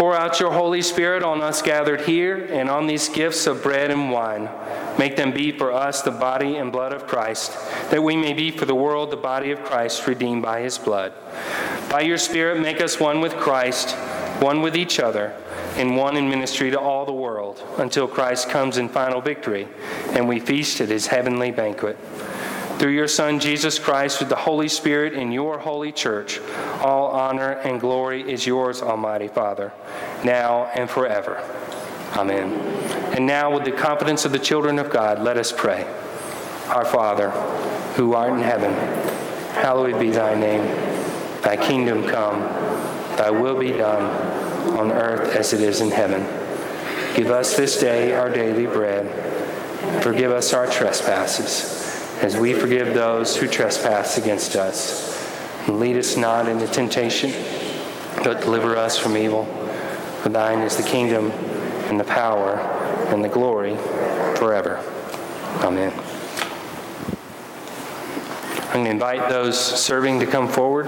Pour 0.00 0.16
out 0.16 0.40
your 0.40 0.50
Holy 0.50 0.80
Spirit 0.80 1.22
on 1.22 1.42
us 1.42 1.60
gathered 1.60 2.00
here 2.00 2.48
and 2.50 2.70
on 2.70 2.86
these 2.86 3.10
gifts 3.10 3.46
of 3.46 3.62
bread 3.62 3.90
and 3.90 4.10
wine 4.10 4.48
Make 4.98 5.16
them 5.16 5.32
be 5.32 5.52
for 5.52 5.72
us 5.72 6.02
the 6.02 6.10
body 6.10 6.56
and 6.56 6.70
blood 6.70 6.92
of 6.92 7.06
Christ, 7.06 7.52
that 7.90 8.02
we 8.02 8.16
may 8.16 8.32
be 8.32 8.50
for 8.50 8.66
the 8.66 8.74
world 8.74 9.10
the 9.10 9.16
body 9.16 9.50
of 9.50 9.62
Christ 9.64 10.06
redeemed 10.06 10.42
by 10.42 10.60
his 10.60 10.76
blood. 10.76 11.12
By 11.88 12.02
your 12.02 12.18
Spirit, 12.18 12.60
make 12.60 12.80
us 12.80 13.00
one 13.00 13.20
with 13.20 13.34
Christ, 13.36 13.96
one 14.42 14.62
with 14.62 14.76
each 14.76 15.00
other, 15.00 15.34
and 15.76 15.96
one 15.96 16.16
in 16.16 16.28
ministry 16.28 16.70
to 16.70 16.80
all 16.80 17.06
the 17.06 17.12
world, 17.12 17.62
until 17.78 18.06
Christ 18.06 18.50
comes 18.50 18.76
in 18.76 18.88
final 18.88 19.20
victory 19.20 19.68
and 20.08 20.28
we 20.28 20.40
feast 20.40 20.80
at 20.80 20.88
his 20.88 21.06
heavenly 21.06 21.50
banquet. 21.50 21.96
Through 22.80 22.92
your 22.92 23.08
Son, 23.08 23.38
Jesus 23.38 23.78
Christ, 23.78 24.20
with 24.20 24.30
the 24.30 24.36
Holy 24.36 24.66
Spirit 24.66 25.12
in 25.12 25.32
your 25.32 25.58
holy 25.58 25.92
church, 25.92 26.40
all 26.80 27.08
honor 27.08 27.50
and 27.50 27.78
glory 27.78 28.22
is 28.22 28.46
yours, 28.46 28.80
Almighty 28.80 29.28
Father, 29.28 29.70
now 30.24 30.64
and 30.74 30.88
forever. 30.88 31.44
Amen. 32.16 32.54
And 33.14 33.26
now, 33.26 33.54
with 33.54 33.64
the 33.64 33.72
confidence 33.72 34.24
of 34.24 34.32
the 34.32 34.38
children 34.38 34.78
of 34.78 34.88
God, 34.88 35.22
let 35.22 35.36
us 35.36 35.52
pray. 35.52 35.86
Our 36.68 36.86
Father, 36.86 37.30
who 37.96 38.14
art 38.14 38.32
in 38.32 38.40
heaven, 38.40 38.72
hallowed 39.52 40.00
be 40.00 40.08
thy 40.08 40.34
name. 40.34 40.64
Thy 41.42 41.58
kingdom 41.58 42.06
come, 42.06 42.40
thy 43.18 43.30
will 43.30 43.58
be 43.58 43.72
done, 43.72 44.04
on 44.78 44.90
earth 44.90 45.36
as 45.36 45.52
it 45.52 45.60
is 45.60 45.82
in 45.82 45.90
heaven. 45.90 46.22
Give 47.14 47.30
us 47.30 47.58
this 47.58 47.78
day 47.78 48.14
our 48.14 48.30
daily 48.30 48.64
bread. 48.64 49.06
Forgive 50.02 50.32
us 50.32 50.54
our 50.54 50.66
trespasses, 50.66 51.89
as 52.22 52.36
we 52.36 52.52
forgive 52.52 52.94
those 52.94 53.36
who 53.36 53.48
trespass 53.48 54.18
against 54.18 54.56
us. 54.56 55.18
Lead 55.68 55.96
us 55.96 56.16
not 56.16 56.48
into 56.48 56.66
temptation, 56.66 57.32
but 58.22 58.40
deliver 58.42 58.76
us 58.76 58.98
from 58.98 59.16
evil. 59.16 59.46
For 60.22 60.28
thine 60.28 60.60
is 60.60 60.76
the 60.76 60.82
kingdom, 60.82 61.30
and 61.90 61.98
the 61.98 62.04
power, 62.04 62.58
and 63.08 63.24
the 63.24 63.28
glory 63.28 63.76
forever. 64.36 64.76
Amen. 65.62 65.92
I'm 68.68 68.74
going 68.74 68.84
to 68.84 68.90
invite 68.90 69.28
those 69.28 69.58
serving 69.58 70.20
to 70.20 70.26
come 70.26 70.46
forward. 70.46 70.86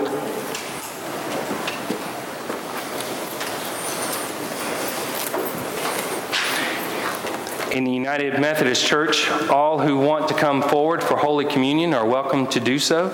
In 7.73 7.85
the 7.85 7.91
United 7.91 8.39
Methodist 8.39 8.85
Church, 8.85 9.31
all 9.49 9.79
who 9.79 9.97
want 9.97 10.29
to 10.29 10.35
come 10.35 10.61
forward 10.61 11.03
for 11.03 11.17
Holy 11.17 11.47
Communion 11.47 11.95
are 11.95 12.05
welcome 12.05 12.47
to 12.49 12.61
do 12.61 12.79
so. 12.79 13.09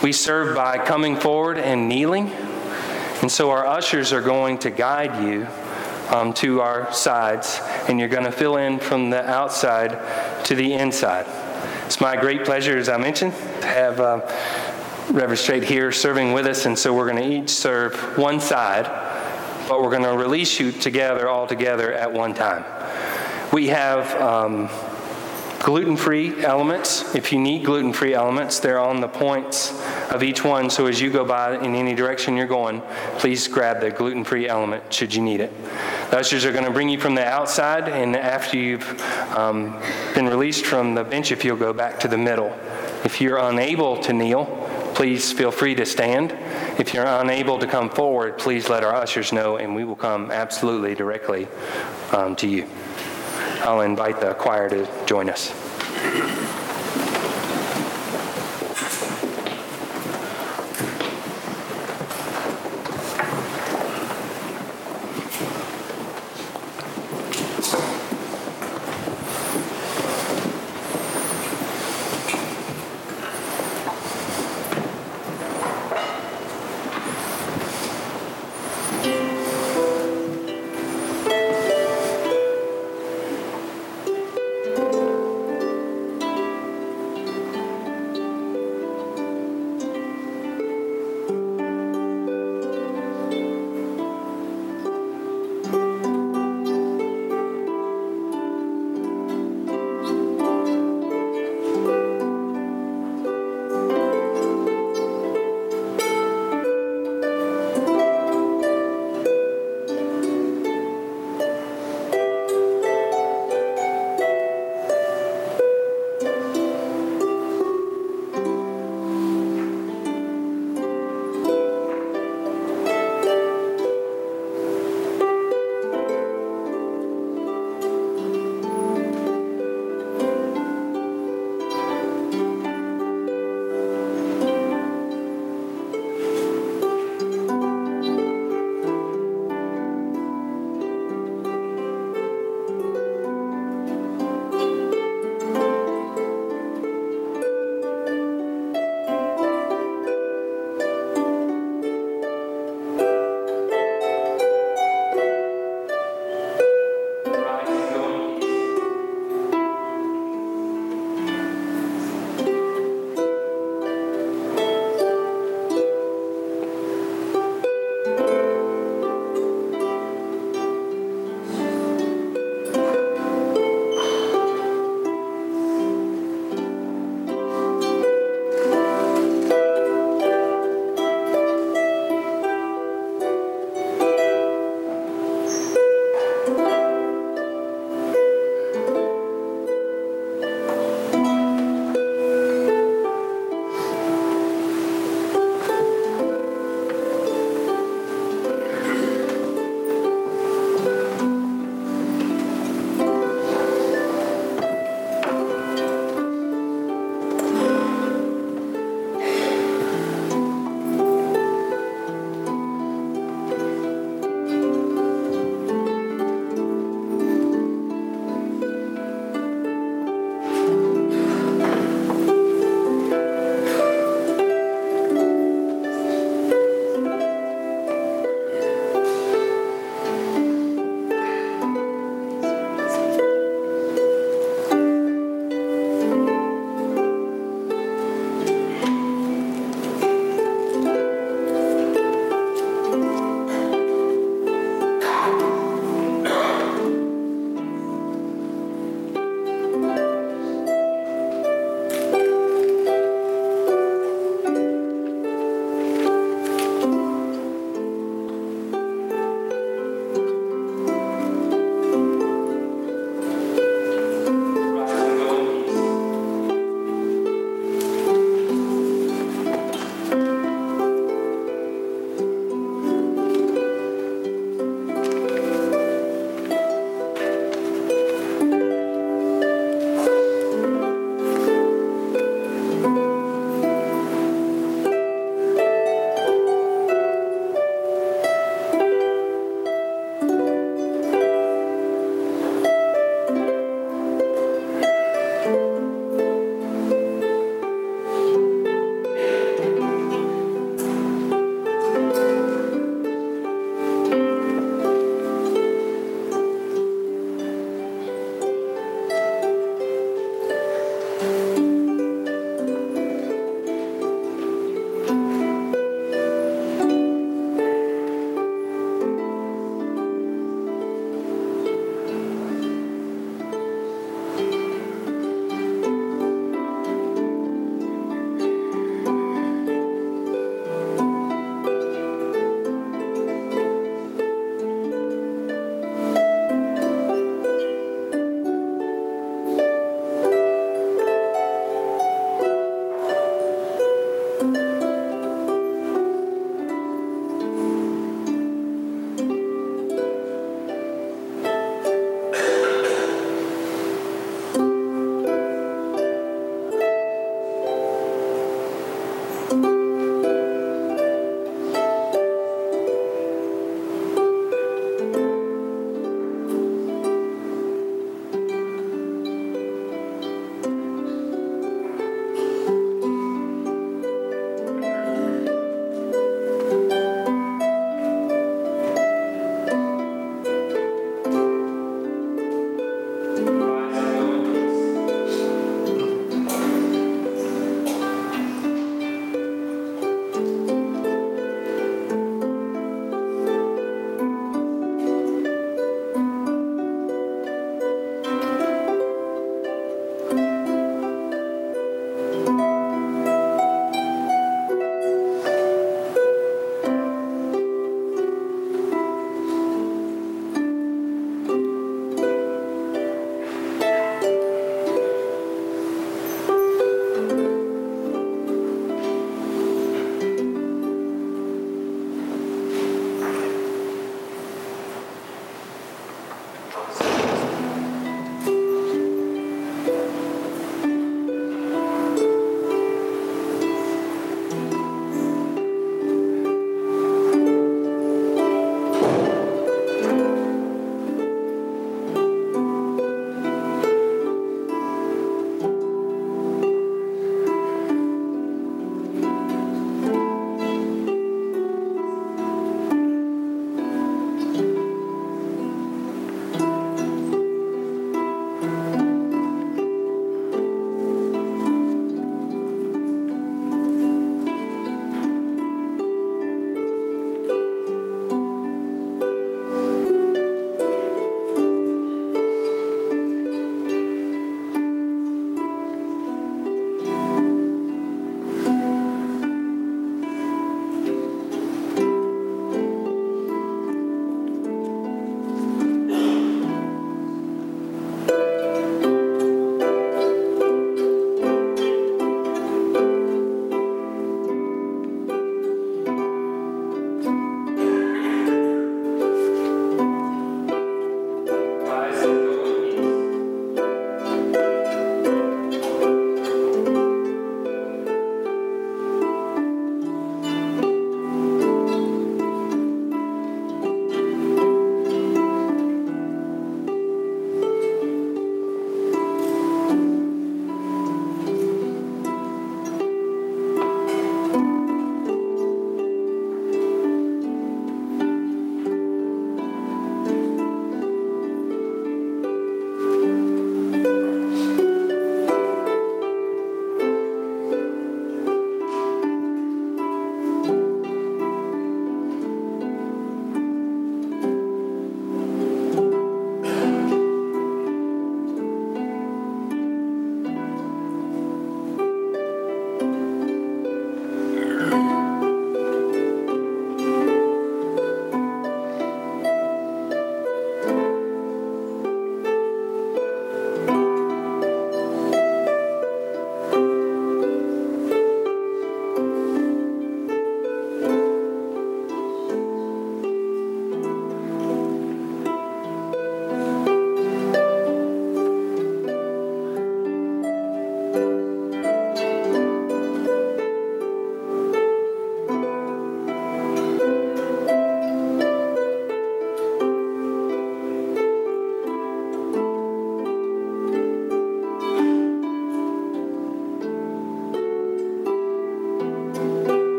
We 0.00 0.12
serve 0.12 0.54
by 0.54 0.78
coming 0.78 1.16
forward 1.16 1.58
and 1.58 1.88
kneeling, 1.88 2.30
and 3.20 3.28
so 3.28 3.50
our 3.50 3.66
ushers 3.66 4.12
are 4.12 4.20
going 4.20 4.58
to 4.58 4.70
guide 4.70 5.24
you 5.24 5.48
um, 6.08 6.34
to 6.34 6.60
our 6.60 6.92
sides, 6.92 7.58
and 7.88 7.98
you're 7.98 8.08
going 8.08 8.26
to 8.26 8.30
fill 8.30 8.58
in 8.58 8.78
from 8.78 9.10
the 9.10 9.28
outside 9.28 10.44
to 10.44 10.54
the 10.54 10.74
inside. 10.74 11.26
It's 11.86 12.00
my 12.00 12.14
great 12.14 12.44
pleasure, 12.44 12.78
as 12.78 12.88
I 12.88 12.96
mentioned, 12.96 13.32
to 13.32 13.66
have 13.66 13.98
uh, 13.98 14.20
Reverend 15.10 15.36
Straight 15.36 15.64
here 15.64 15.90
serving 15.90 16.32
with 16.32 16.46
us, 16.46 16.64
and 16.64 16.78
so 16.78 16.94
we're 16.94 17.10
going 17.10 17.24
to 17.24 17.42
each 17.42 17.50
serve 17.50 18.16
one 18.16 18.38
side, 18.38 18.84
but 19.68 19.82
we're 19.82 19.90
going 19.90 20.04
to 20.04 20.16
release 20.16 20.60
you 20.60 20.70
together, 20.70 21.28
all 21.28 21.48
together 21.48 21.92
at 21.92 22.12
one 22.12 22.34
time. 22.34 22.64
We 23.52 23.68
have 23.68 24.14
um, 24.20 24.68
gluten-free 25.60 26.44
elements. 26.44 27.14
If 27.14 27.32
you 27.32 27.38
need 27.38 27.64
gluten-free 27.64 28.14
elements, 28.14 28.60
they're 28.60 28.78
on 28.78 29.00
the 29.00 29.08
points 29.08 29.72
of 30.10 30.22
each 30.22 30.44
one. 30.44 30.70
So 30.70 30.86
as 30.86 31.00
you 31.00 31.10
go 31.10 31.24
by 31.24 31.56
in 31.56 31.74
any 31.74 31.94
direction 31.94 32.36
you're 32.36 32.46
going, 32.46 32.82
please 33.18 33.48
grab 33.48 33.80
the 33.80 33.90
gluten-free 33.90 34.48
element 34.48 34.92
should 34.92 35.14
you 35.14 35.22
need 35.22 35.40
it. 35.40 35.52
The 36.10 36.18
ushers 36.18 36.44
are 36.44 36.52
going 36.52 36.64
to 36.64 36.70
bring 36.70 36.88
you 36.88 37.00
from 37.00 37.14
the 37.14 37.24
outside, 37.24 37.88
and 37.88 38.16
after 38.16 38.56
you've 38.56 39.00
um, 39.34 39.80
been 40.14 40.26
released 40.26 40.66
from 40.66 40.94
the 40.94 41.04
bench, 41.04 41.32
if 41.32 41.44
you'll 41.44 41.56
go 41.56 41.72
back 41.72 42.00
to 42.00 42.08
the 42.08 42.18
middle. 42.18 42.56
If 43.04 43.20
you're 43.20 43.38
unable 43.38 43.96
to 44.02 44.12
kneel, 44.12 44.44
please 44.94 45.32
feel 45.32 45.52
free 45.52 45.74
to 45.76 45.86
stand. 45.86 46.32
If 46.78 46.92
you're 46.92 47.06
unable 47.06 47.58
to 47.58 47.66
come 47.66 47.88
forward, 47.88 48.38
please 48.38 48.68
let 48.68 48.84
our 48.84 48.94
ushers 48.94 49.32
know, 49.32 49.56
and 49.56 49.74
we 49.74 49.84
will 49.84 49.96
come 49.96 50.30
absolutely 50.30 50.94
directly 50.94 51.48
um, 52.12 52.36
to 52.36 52.46
you. 52.46 52.68
I'll 53.60 53.82
invite 53.82 54.20
the 54.20 54.34
choir 54.34 54.68
to 54.68 54.88
join 55.06 55.28
us. 55.28 56.47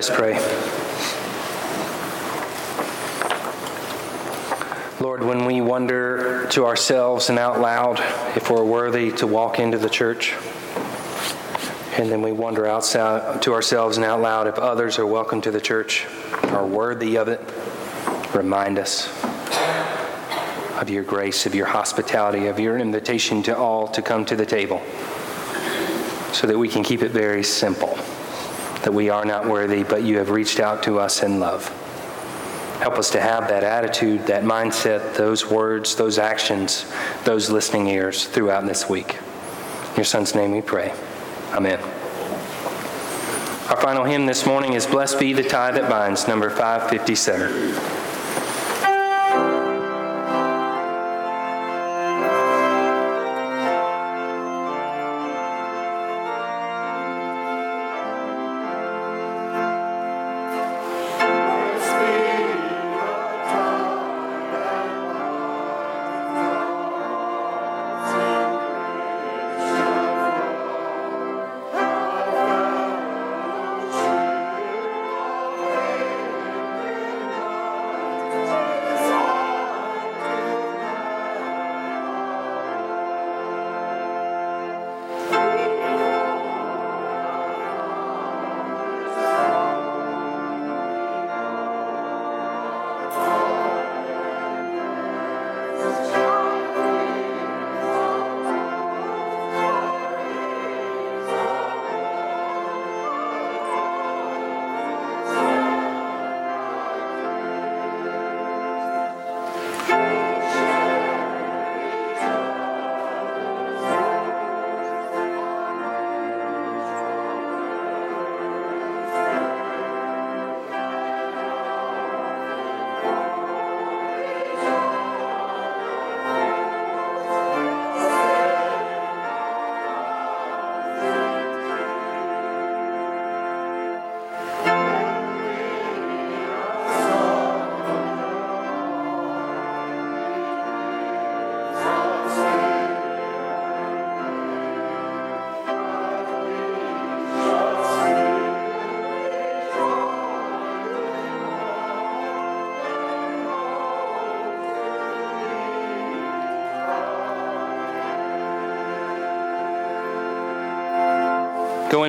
Us 0.00 0.08
pray. 0.08 0.32
Lord, 4.98 5.22
when 5.22 5.44
we 5.44 5.60
wonder 5.60 6.46
to 6.52 6.64
ourselves 6.64 7.28
and 7.28 7.38
out 7.38 7.60
loud 7.60 8.00
if 8.34 8.48
we're 8.48 8.64
worthy 8.64 9.12
to 9.12 9.26
walk 9.26 9.58
into 9.58 9.76
the 9.76 9.90
church, 9.90 10.34
and 11.98 12.10
then 12.10 12.22
we 12.22 12.32
wonder 12.32 12.66
outside 12.66 13.42
to 13.42 13.52
ourselves 13.52 13.98
and 13.98 14.06
out 14.06 14.22
loud 14.22 14.46
if 14.46 14.54
others 14.54 14.98
are 14.98 15.04
welcome 15.04 15.42
to 15.42 15.50
the 15.50 15.60
church, 15.60 16.06
are 16.44 16.66
worthy 16.66 17.16
of 17.16 17.28
it, 17.28 17.40
remind 18.34 18.78
us 18.78 19.06
of 20.80 20.88
your 20.88 21.02
grace, 21.02 21.44
of 21.44 21.54
your 21.54 21.66
hospitality, 21.66 22.46
of 22.46 22.58
your 22.58 22.78
invitation 22.78 23.42
to 23.42 23.54
all 23.54 23.86
to 23.88 24.00
come 24.00 24.24
to 24.24 24.34
the 24.34 24.46
table, 24.46 24.80
so 26.32 26.46
that 26.46 26.58
we 26.58 26.68
can 26.68 26.82
keep 26.82 27.02
it 27.02 27.10
very 27.10 27.44
simple 27.44 27.89
that 28.82 28.92
we 28.92 29.10
are 29.10 29.24
not 29.24 29.46
worthy, 29.46 29.82
but 29.82 30.02
you 30.02 30.18
have 30.18 30.30
reached 30.30 30.60
out 30.60 30.82
to 30.84 30.98
us 30.98 31.22
in 31.22 31.40
love. 31.40 31.68
Help 32.80 32.98
us 32.98 33.10
to 33.10 33.20
have 33.20 33.48
that 33.48 33.62
attitude, 33.62 34.26
that 34.26 34.42
mindset, 34.42 35.14
those 35.14 35.46
words, 35.46 35.96
those 35.96 36.18
actions, 36.18 36.90
those 37.24 37.50
listening 37.50 37.88
ears 37.88 38.26
throughout 38.26 38.66
this 38.66 38.88
week. 38.88 39.18
In 39.90 39.96
your 39.96 40.04
son's 40.04 40.34
name 40.34 40.52
we 40.52 40.62
pray. 40.62 40.94
Amen. 41.52 41.78
Our 43.68 43.76
final 43.76 44.04
hymn 44.04 44.26
this 44.26 44.46
morning 44.46 44.72
is 44.72 44.86
Blessed 44.86 45.20
Be 45.20 45.32
the 45.32 45.42
Tie 45.42 45.72
That 45.72 45.90
Binds, 45.90 46.26
number 46.26 46.48
557. 46.48 47.89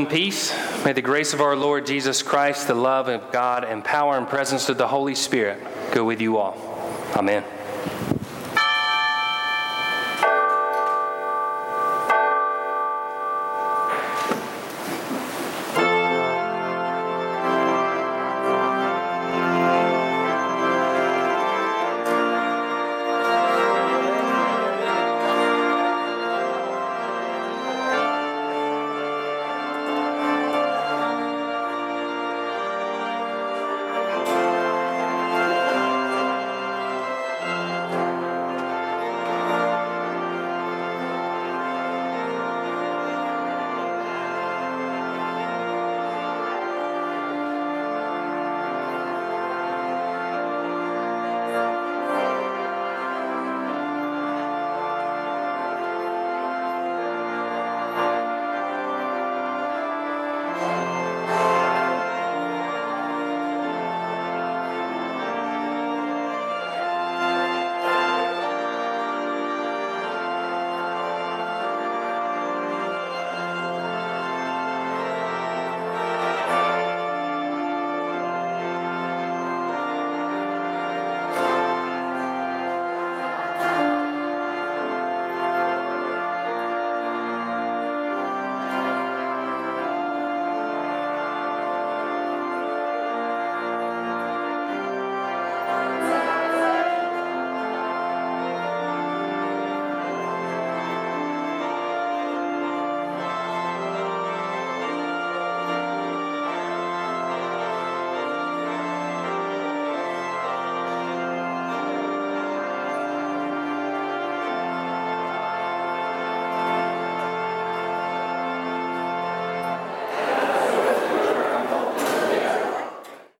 In 0.02 0.08
peace. 0.08 0.52
May 0.84 0.94
the 0.94 1.02
grace 1.02 1.34
of 1.34 1.42
our 1.42 1.56
Lord 1.56 1.86
Jesus 1.86 2.24
Christ, 2.24 2.68
the 2.68 2.74
love 2.74 3.08
of 3.08 3.32
God, 3.32 3.64
and 3.64 3.84
power 3.84 4.18
and 4.18 4.28
presence 4.28 4.68
of 4.68 4.78
the 4.78 4.88
Holy 4.88 5.14
Spirit 5.14 5.62
go 5.94 6.04
with 6.04 6.20
you 6.22 6.38
all. 6.38 6.58
Amen. 7.16 7.44